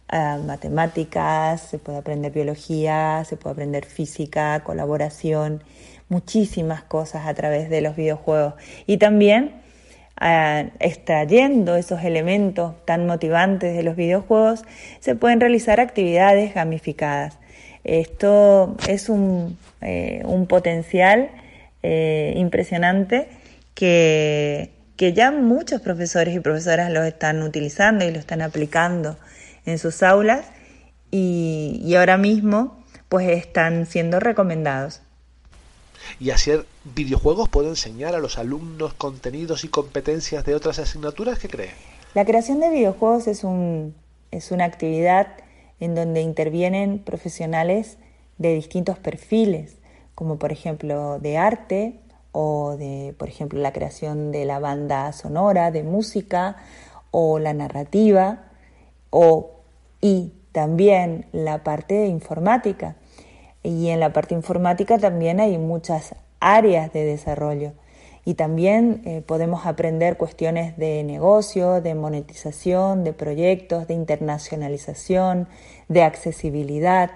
ah, 0.10 0.38
matemáticas, 0.46 1.62
se 1.62 1.80
puede 1.80 1.98
aprender 1.98 2.32
biología, 2.32 3.24
se 3.28 3.38
puede 3.38 3.54
aprender 3.54 3.86
física, 3.86 4.62
colaboración, 4.64 5.64
muchísimas 6.10 6.84
cosas 6.84 7.26
a 7.26 7.34
través 7.34 7.70
de 7.70 7.82
los 7.82 7.96
videojuegos. 7.96 8.54
Y 8.86 8.98
también 8.98 9.64
ah, 10.20 10.66
extrayendo 10.80 11.76
esos 11.76 12.04
elementos 12.04 12.76
tan 12.86 13.08
motivantes 13.08 13.76
de 13.76 13.84
los 13.84 13.96
videojuegos, 13.96 14.64
se 15.00 15.16
pueden 15.16 15.40
realizar 15.40 15.80
actividades 15.80 16.54
gamificadas. 16.54 17.40
Esto 17.86 18.76
es 18.88 19.10
un, 19.10 19.58
eh, 19.82 20.24
un 20.26 20.48
potencial 20.48 21.30
eh, 21.84 22.34
impresionante 22.36 23.30
que, 23.76 24.72
que 24.98 25.14
ya 25.14 25.32
muchos 25.32 25.82
profesores 25.82 26.36
y 26.36 26.40
profesoras 26.40 26.92
lo 26.92 27.04
están 27.04 27.44
utilizando 27.44 28.04
y 28.04 28.12
lo 28.12 28.18
están 28.18 28.42
aplicando 28.42 29.18
en 29.68 29.78
sus 29.78 30.02
aulas 30.02 30.48
y, 31.12 31.80
y 31.86 31.94
ahora 31.94 32.18
mismo 32.18 32.84
pues 33.08 33.30
están 33.30 33.86
siendo 33.86 34.20
recomendados. 34.20 35.02
Y 36.20 36.32
hacer 36.32 36.66
videojuegos 36.86 37.50
puede 37.50 37.70
enseñar 37.70 38.16
a 38.16 38.20
los 38.20 38.40
alumnos 38.40 38.96
contenidos 38.96 39.64
y 39.64 39.68
competencias 39.68 40.44
de 40.44 40.56
otras 40.56 40.80
asignaturas 40.80 41.38
que 41.38 41.50
creen. 41.50 41.74
La 42.16 42.26
creación 42.26 42.60
de 42.60 42.70
videojuegos 42.72 43.28
es, 43.28 43.44
un, 43.44 43.94
es 44.32 44.50
una 44.50 44.66
actividad 44.66 45.28
en 45.80 45.96
donde 45.96 46.22
intervienen 46.22 47.00
profesionales 47.00 47.98
de 48.38 48.54
distintos 48.54 49.00
perfiles, 49.00 49.78
como 50.14 50.38
por 50.38 50.52
ejemplo 50.52 51.20
de 51.20 51.38
arte 51.38 52.00
o 52.32 52.76
de, 52.78 53.16
por 53.18 53.30
ejemplo, 53.30 53.60
la 53.60 53.72
creación 53.72 54.32
de 54.32 54.46
la 54.46 54.60
banda 54.60 55.12
sonora, 55.14 55.72
de 55.72 55.84
música 55.84 56.58
o 57.12 57.40
la 57.40 57.54
narrativa 57.54 58.44
o 59.10 59.52
y 60.02 60.34
también 60.52 61.28
la 61.32 61.64
parte 61.64 62.08
informática. 62.08 62.96
Y 63.64 63.88
en 63.88 64.00
la 64.00 64.14
parte 64.14 64.36
informática 64.36 64.98
también 64.98 65.40
hay 65.40 65.58
muchas 65.58 66.16
áreas 66.40 66.94
de 66.94 67.06
desarrollo. 67.06 67.72
Y 68.26 68.34
también 68.34 69.04
eh, 69.06 69.22
podemos 69.26 69.68
aprender 69.68 70.18
cuestiones 70.18 70.76
de 70.78 71.04
negocio, 71.04 71.80
de 71.80 71.94
monetización, 71.94 73.04
de 73.04 73.14
proyectos, 73.14 73.88
de 73.88 73.94
internacionalización, 73.94 75.48
de 75.90 76.02
accesibilidad. 76.02 77.12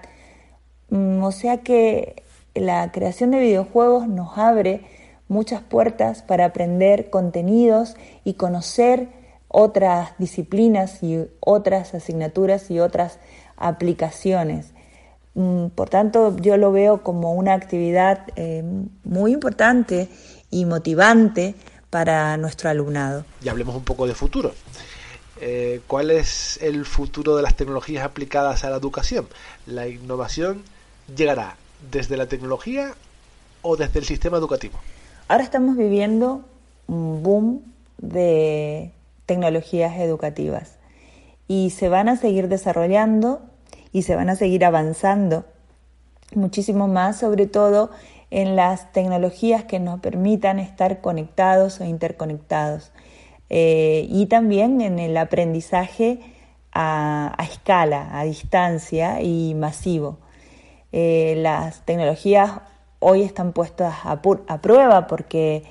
Mm, 0.88 1.22
o 1.22 1.32
sea 1.32 1.58
que 1.58 2.22
la 2.54 2.92
creación 2.92 3.32
de 3.32 3.40
videojuegos 3.40 4.06
nos 4.06 4.38
abre 4.38 4.82
muchas 5.26 5.62
puertas 5.62 6.22
para 6.22 6.44
aprender 6.44 7.10
contenidos 7.10 7.96
y 8.24 8.34
conocer 8.34 9.08
otras 9.48 10.10
disciplinas 10.18 11.02
y 11.02 11.26
otras 11.40 11.92
asignaturas 11.94 12.70
y 12.70 12.78
otras 12.78 13.18
aplicaciones. 13.56 14.74
Mm, 15.34 15.66
por 15.68 15.88
tanto, 15.88 16.36
yo 16.36 16.56
lo 16.56 16.72
veo 16.72 17.02
como 17.02 17.32
una 17.32 17.54
actividad 17.54 18.26
eh, 18.36 18.64
muy 19.04 19.32
importante 19.32 20.08
y 20.50 20.64
motivante 20.64 21.54
para 21.90 22.36
nuestro 22.36 22.70
alumnado. 22.70 23.24
Y 23.42 23.48
hablemos 23.48 23.74
un 23.74 23.84
poco 23.84 24.06
de 24.06 24.14
futuro. 24.14 24.54
Eh, 25.40 25.80
¿Cuál 25.86 26.10
es 26.10 26.58
el 26.62 26.84
futuro 26.84 27.36
de 27.36 27.42
las 27.42 27.56
tecnologías 27.56 28.04
aplicadas 28.04 28.64
a 28.64 28.70
la 28.70 28.76
educación? 28.76 29.26
¿La 29.66 29.88
innovación 29.88 30.62
llegará 31.16 31.56
desde 31.90 32.16
la 32.16 32.26
tecnología 32.26 32.94
o 33.62 33.76
desde 33.76 34.00
el 34.00 34.04
sistema 34.04 34.36
educativo? 34.36 34.78
Ahora 35.28 35.42
estamos 35.42 35.76
viviendo 35.76 36.44
un 36.86 37.22
boom 37.22 37.62
de 37.98 38.92
tecnologías 39.26 39.98
educativas 39.98 40.76
y 41.48 41.70
se 41.70 41.88
van 41.88 42.08
a 42.08 42.16
seguir 42.16 42.48
desarrollando 42.48 43.40
y 43.92 44.02
se 44.02 44.16
van 44.16 44.28
a 44.28 44.36
seguir 44.36 44.64
avanzando 44.64 45.44
muchísimo 46.34 46.86
más, 46.86 47.18
sobre 47.18 47.46
todo 47.46 47.90
en 48.30 48.56
las 48.56 48.92
tecnologías 48.92 49.64
que 49.64 49.80
nos 49.80 50.00
permitan 50.00 50.58
estar 50.58 51.00
conectados 51.00 51.80
o 51.80 51.84
interconectados 51.84 52.92
eh, 53.48 54.06
y 54.08 54.26
también 54.26 54.80
en 54.80 55.00
el 55.00 55.16
aprendizaje 55.16 56.20
a, 56.72 57.36
escala, 57.42 58.16
a 58.18 58.22
distancia 58.24 59.20
y 59.20 59.54
masivo. 59.54 60.18
Eh, 60.92 61.34
las 61.38 61.84
tecnologías 61.84 62.52
hoy 63.00 63.22
están 63.22 63.52
puestas 63.52 63.94
a, 64.04 64.22
prueba 64.22 65.08
porque 65.08 65.64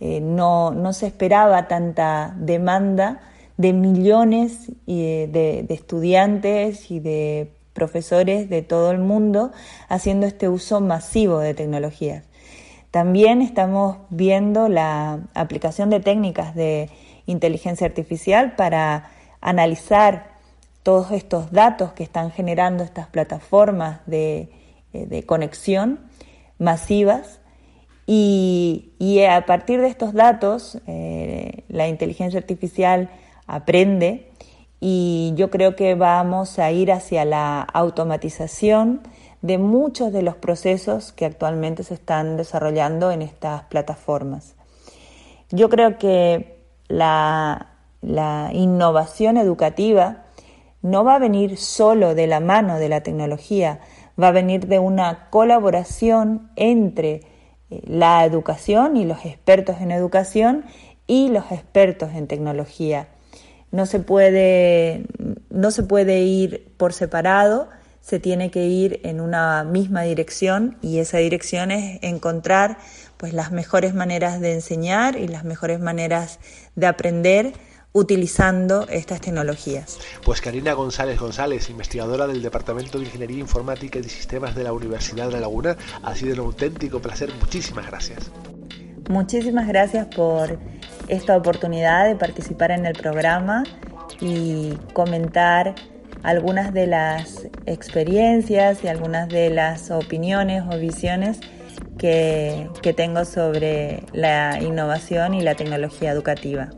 eh, 0.00 0.20
no, 0.20 0.70
no, 0.70 0.94
se 0.94 1.06
esperaba 1.06 1.68
tanta 1.68 2.34
demanda 2.38 3.20
de 3.58 3.72
millones 3.72 4.70
de, 4.86 5.64
de, 5.66 5.74
estudiantes 5.74 6.90
y 6.90 7.00
de 7.00 7.55
profesores 7.76 8.48
de 8.48 8.62
todo 8.62 8.90
el 8.90 8.98
mundo 8.98 9.52
haciendo 9.88 10.26
este 10.26 10.48
uso 10.48 10.80
masivo 10.80 11.38
de 11.38 11.54
tecnologías. 11.54 12.24
También 12.90 13.42
estamos 13.42 13.98
viendo 14.08 14.68
la 14.68 15.20
aplicación 15.34 15.90
de 15.90 16.00
técnicas 16.00 16.54
de 16.54 16.88
inteligencia 17.26 17.86
artificial 17.86 18.56
para 18.56 19.10
analizar 19.40 20.30
todos 20.82 21.10
estos 21.10 21.52
datos 21.52 21.92
que 21.92 22.02
están 22.02 22.30
generando 22.30 22.82
estas 22.82 23.08
plataformas 23.08 24.00
de, 24.06 24.48
eh, 24.94 25.22
conexión 25.26 26.00
masivas 26.58 27.40
y, 28.06 28.92
a 29.28 29.44
partir 29.44 29.80
de 29.80 29.88
estos 29.88 30.14
datos 30.14 30.80
eh, 30.86 31.64
la 31.68 31.88
inteligencia 31.88 32.38
artificial 32.38 33.10
aprende 33.46 34.25
y 34.80 35.32
yo 35.36 35.50
creo 35.50 35.74
que 35.76 35.94
vamos 35.94 36.58
a 36.58 36.70
ir 36.70 36.92
hacia 36.92 37.24
la 37.24 37.62
automatización 37.62 39.00
de 39.42 39.58
muchos 39.58 40.12
de 40.12 40.22
los 40.22 40.36
procesos 40.36 41.12
que 41.12 41.24
actualmente 41.24 41.82
se 41.82 41.94
están 41.94 42.36
desarrollando 42.36 43.10
en 43.10 43.22
estas 43.22 43.62
plataformas. 43.64 44.54
Yo 45.50 45.68
creo 45.68 45.98
que 45.98 46.64
la, 46.88 47.72
innovación 48.52 49.36
educativa 49.36 50.24
no 50.82 51.04
va 51.04 51.16
a 51.16 51.18
venir 51.18 51.56
solo 51.56 52.14
de 52.14 52.26
la 52.26 52.40
mano 52.40 52.78
de 52.78 52.88
la 52.88 53.02
tecnología, 53.02 53.80
va 54.20 54.28
a 54.28 54.32
venir 54.32 54.66
de 54.66 54.78
una 54.78 55.28
colaboración 55.30 56.50
entre 56.54 57.22
eh, 57.70 57.82
la 57.86 58.24
educación 58.24 58.96
y 58.96 59.04
los 59.04 59.24
expertos 59.24 59.80
en 59.80 59.90
educación 59.90 60.64
y 61.06 61.28
los 61.28 61.50
expertos 61.50 62.10
en 62.14 62.26
tecnología. 62.28 63.08
No 63.76 63.84
se 63.84 64.00
puede, 64.00 65.04
no 65.50 65.70
se 65.70 65.82
puede 65.82 66.22
ir 66.22 66.66
por 66.78 66.94
separado, 66.94 67.68
se 68.00 68.18
tiene 68.18 68.50
que 68.50 68.64
ir 68.64 69.00
en 69.02 69.20
una 69.20 69.64
misma 69.64 70.00
dirección 70.00 70.78
y 70.80 70.98
esa 70.98 71.18
dirección 71.18 71.70
es 71.70 71.98
encontrar 72.00 72.78
pues 73.18 73.34
las 73.34 73.52
mejores 73.52 73.92
maneras 73.94 74.40
de 74.40 74.54
enseñar 74.54 75.18
y 75.18 75.28
las 75.28 75.44
mejores 75.44 75.78
maneras 75.78 76.38
de 76.74 76.86
aprender 76.86 77.52
utilizando 77.92 78.88
estas 78.88 79.20
tecnologías. 79.20 79.98
Pues 80.24 80.40
Karina 80.40 80.72
González 80.72 81.20
González, 81.20 81.68
investigadora 81.68 82.26
del 82.26 82.40
Departamento 82.40 82.96
de 82.98 83.04
Ingeniería 83.04 83.40
Informática 83.40 83.98
y 83.98 84.02
de 84.02 84.08
Sistemas 84.08 84.54
de 84.54 84.64
la 84.64 84.72
Universidad 84.72 85.26
de 85.26 85.32
La 85.32 85.40
Laguna, 85.40 85.76
ha 86.02 86.14
sido 86.14 86.32
un 86.32 86.40
auténtico 86.48 87.00
placer. 87.00 87.30
Muchísimas 87.40 87.86
gracias. 87.88 88.30
Muchísimas 89.10 89.68
gracias 89.68 90.06
por 90.06 90.58
esta 91.08 91.36
oportunidad 91.36 92.06
de 92.06 92.16
participar 92.16 92.70
en 92.70 92.86
el 92.86 92.94
programa 92.94 93.64
y 94.20 94.74
comentar 94.92 95.74
algunas 96.22 96.72
de 96.72 96.86
las 96.86 97.46
experiencias 97.66 98.82
y 98.82 98.88
algunas 98.88 99.28
de 99.28 99.50
las 99.50 99.90
opiniones 99.90 100.62
o 100.68 100.78
visiones 100.78 101.40
que, 101.98 102.68
que 102.82 102.92
tengo 102.92 103.24
sobre 103.24 104.02
la 104.12 104.58
innovación 104.60 105.34
y 105.34 105.42
la 105.42 105.54
tecnología 105.54 106.10
educativa. 106.10 106.70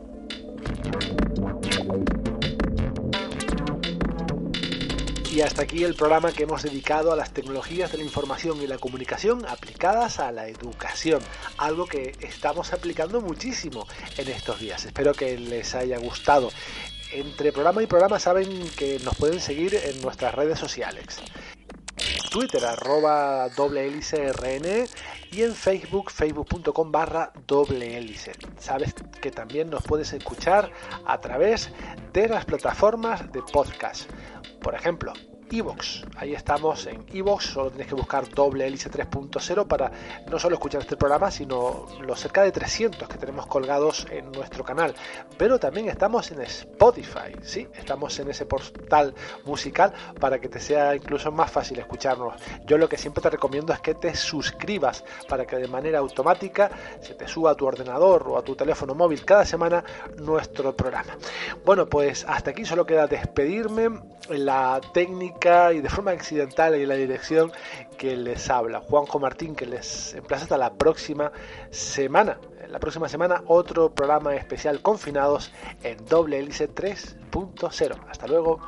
Y 5.39 5.41
hasta 5.41 5.61
aquí 5.61 5.85
el 5.85 5.95
programa 5.95 6.33
que 6.33 6.43
hemos 6.43 6.63
dedicado 6.63 7.13
a 7.13 7.15
las 7.15 7.31
tecnologías 7.31 7.93
de 7.93 7.99
la 7.99 8.03
información 8.03 8.61
y 8.61 8.67
la 8.67 8.77
comunicación 8.77 9.45
aplicadas 9.47 10.19
a 10.19 10.33
la 10.33 10.49
educación, 10.49 11.21
algo 11.57 11.85
que 11.85 12.11
estamos 12.19 12.73
aplicando 12.73 13.21
muchísimo 13.21 13.87
en 14.17 14.27
estos 14.27 14.59
días. 14.59 14.83
Espero 14.83 15.13
que 15.13 15.37
les 15.37 15.75
haya 15.75 15.97
gustado. 15.97 16.51
Entre 17.13 17.53
programa 17.53 17.81
y 17.81 17.87
programa 17.87 18.19
saben 18.19 18.49
que 18.71 18.99
nos 18.99 19.15
pueden 19.15 19.39
seguir 19.39 19.75
en 19.75 20.01
nuestras 20.01 20.35
redes 20.35 20.59
sociales. 20.59 21.21
Twitter 22.29 22.65
arroba 22.65 23.47
doble 23.55 23.87
hélice 23.87 24.33
RN 24.33 24.89
y 25.31 25.43
en 25.43 25.55
Facebook 25.55 26.11
facebook.com 26.11 26.91
barra 26.91 27.31
doble 27.47 27.97
hélice. 27.97 28.33
Sabes 28.59 28.93
que 29.21 29.31
también 29.31 29.69
nos 29.69 29.83
puedes 29.83 30.11
escuchar 30.11 30.69
a 31.05 31.21
través 31.21 31.71
de 32.11 32.27
las 32.27 32.43
plataformas 32.43 33.31
de 33.31 33.41
podcast. 33.41 34.09
Por 34.61 34.75
ejemplo, 34.75 35.13
Evox. 35.51 36.03
Ahí 36.15 36.33
estamos 36.33 36.85
en 36.85 37.05
Evox, 37.11 37.45
solo 37.45 37.69
tienes 37.69 37.87
que 37.87 37.95
buscar 37.95 38.29
doble 38.29 38.67
hélice 38.67 38.91
3.0 38.91 39.67
para 39.67 39.91
no 40.29 40.37
solo 40.37 40.55
escuchar 40.55 40.81
este 40.81 40.97
programa, 40.97 41.31
sino 41.31 41.87
los 42.01 42.19
cerca 42.19 42.43
de 42.43 42.51
300 42.51 43.07
que 43.07 43.17
tenemos 43.17 43.47
colgados 43.47 44.05
en 44.11 44.31
nuestro 44.31 44.63
canal. 44.63 44.93
Pero 45.37 45.59
también 45.59 45.89
estamos 45.89 46.31
en 46.31 46.41
Spotify, 46.41 47.33
¿sí? 47.41 47.67
Estamos 47.75 48.19
en 48.19 48.29
ese 48.29 48.45
portal 48.45 49.13
musical 49.45 49.93
para 50.19 50.39
que 50.39 50.49
te 50.49 50.59
sea 50.59 50.95
incluso 50.95 51.31
más 51.31 51.51
fácil 51.51 51.79
escucharnos. 51.79 52.35
Yo 52.65 52.77
lo 52.77 52.87
que 52.87 52.97
siempre 52.97 53.23
te 53.23 53.29
recomiendo 53.29 53.73
es 53.73 53.79
que 53.79 53.95
te 53.95 54.15
suscribas 54.15 55.03
para 55.27 55.45
que 55.45 55.55
de 55.55 55.67
manera 55.67 55.99
automática 55.99 56.69
se 57.01 57.15
te 57.15 57.27
suba 57.27 57.51
a 57.51 57.55
tu 57.55 57.65
ordenador 57.65 58.27
o 58.27 58.37
a 58.37 58.43
tu 58.43 58.55
teléfono 58.55 58.93
móvil 58.93 59.25
cada 59.25 59.45
semana 59.45 59.83
nuestro 60.17 60.75
programa. 60.75 61.17
Bueno, 61.65 61.87
pues 61.87 62.25
hasta 62.27 62.51
aquí 62.51 62.65
solo 62.65 62.85
queda 62.85 63.07
despedirme. 63.07 63.89
La 64.29 64.79
técnica 64.93 65.38
y 65.39 65.79
de 65.79 65.89
forma 65.89 66.11
accidental 66.11 66.75
en 66.75 66.89
la 66.89 66.95
dirección 66.95 67.51
que 67.97 68.17
les 68.17 68.49
habla, 68.49 68.81
Juanjo 68.81 69.19
Martín, 69.19 69.55
que 69.55 69.65
les 69.65 70.13
emplaza 70.13 70.43
hasta 70.43 70.57
la 70.57 70.73
próxima 70.73 71.31
semana. 71.69 72.37
La 72.67 72.79
próxima 72.79 73.07
semana 73.07 73.41
otro 73.47 73.93
programa 73.93 74.35
especial 74.35 74.81
confinados 74.81 75.51
en 75.83 76.03
doble 76.05 76.39
hélice 76.39 76.69
3.0. 76.69 77.95
Hasta 78.09 78.27
luego. 78.27 78.59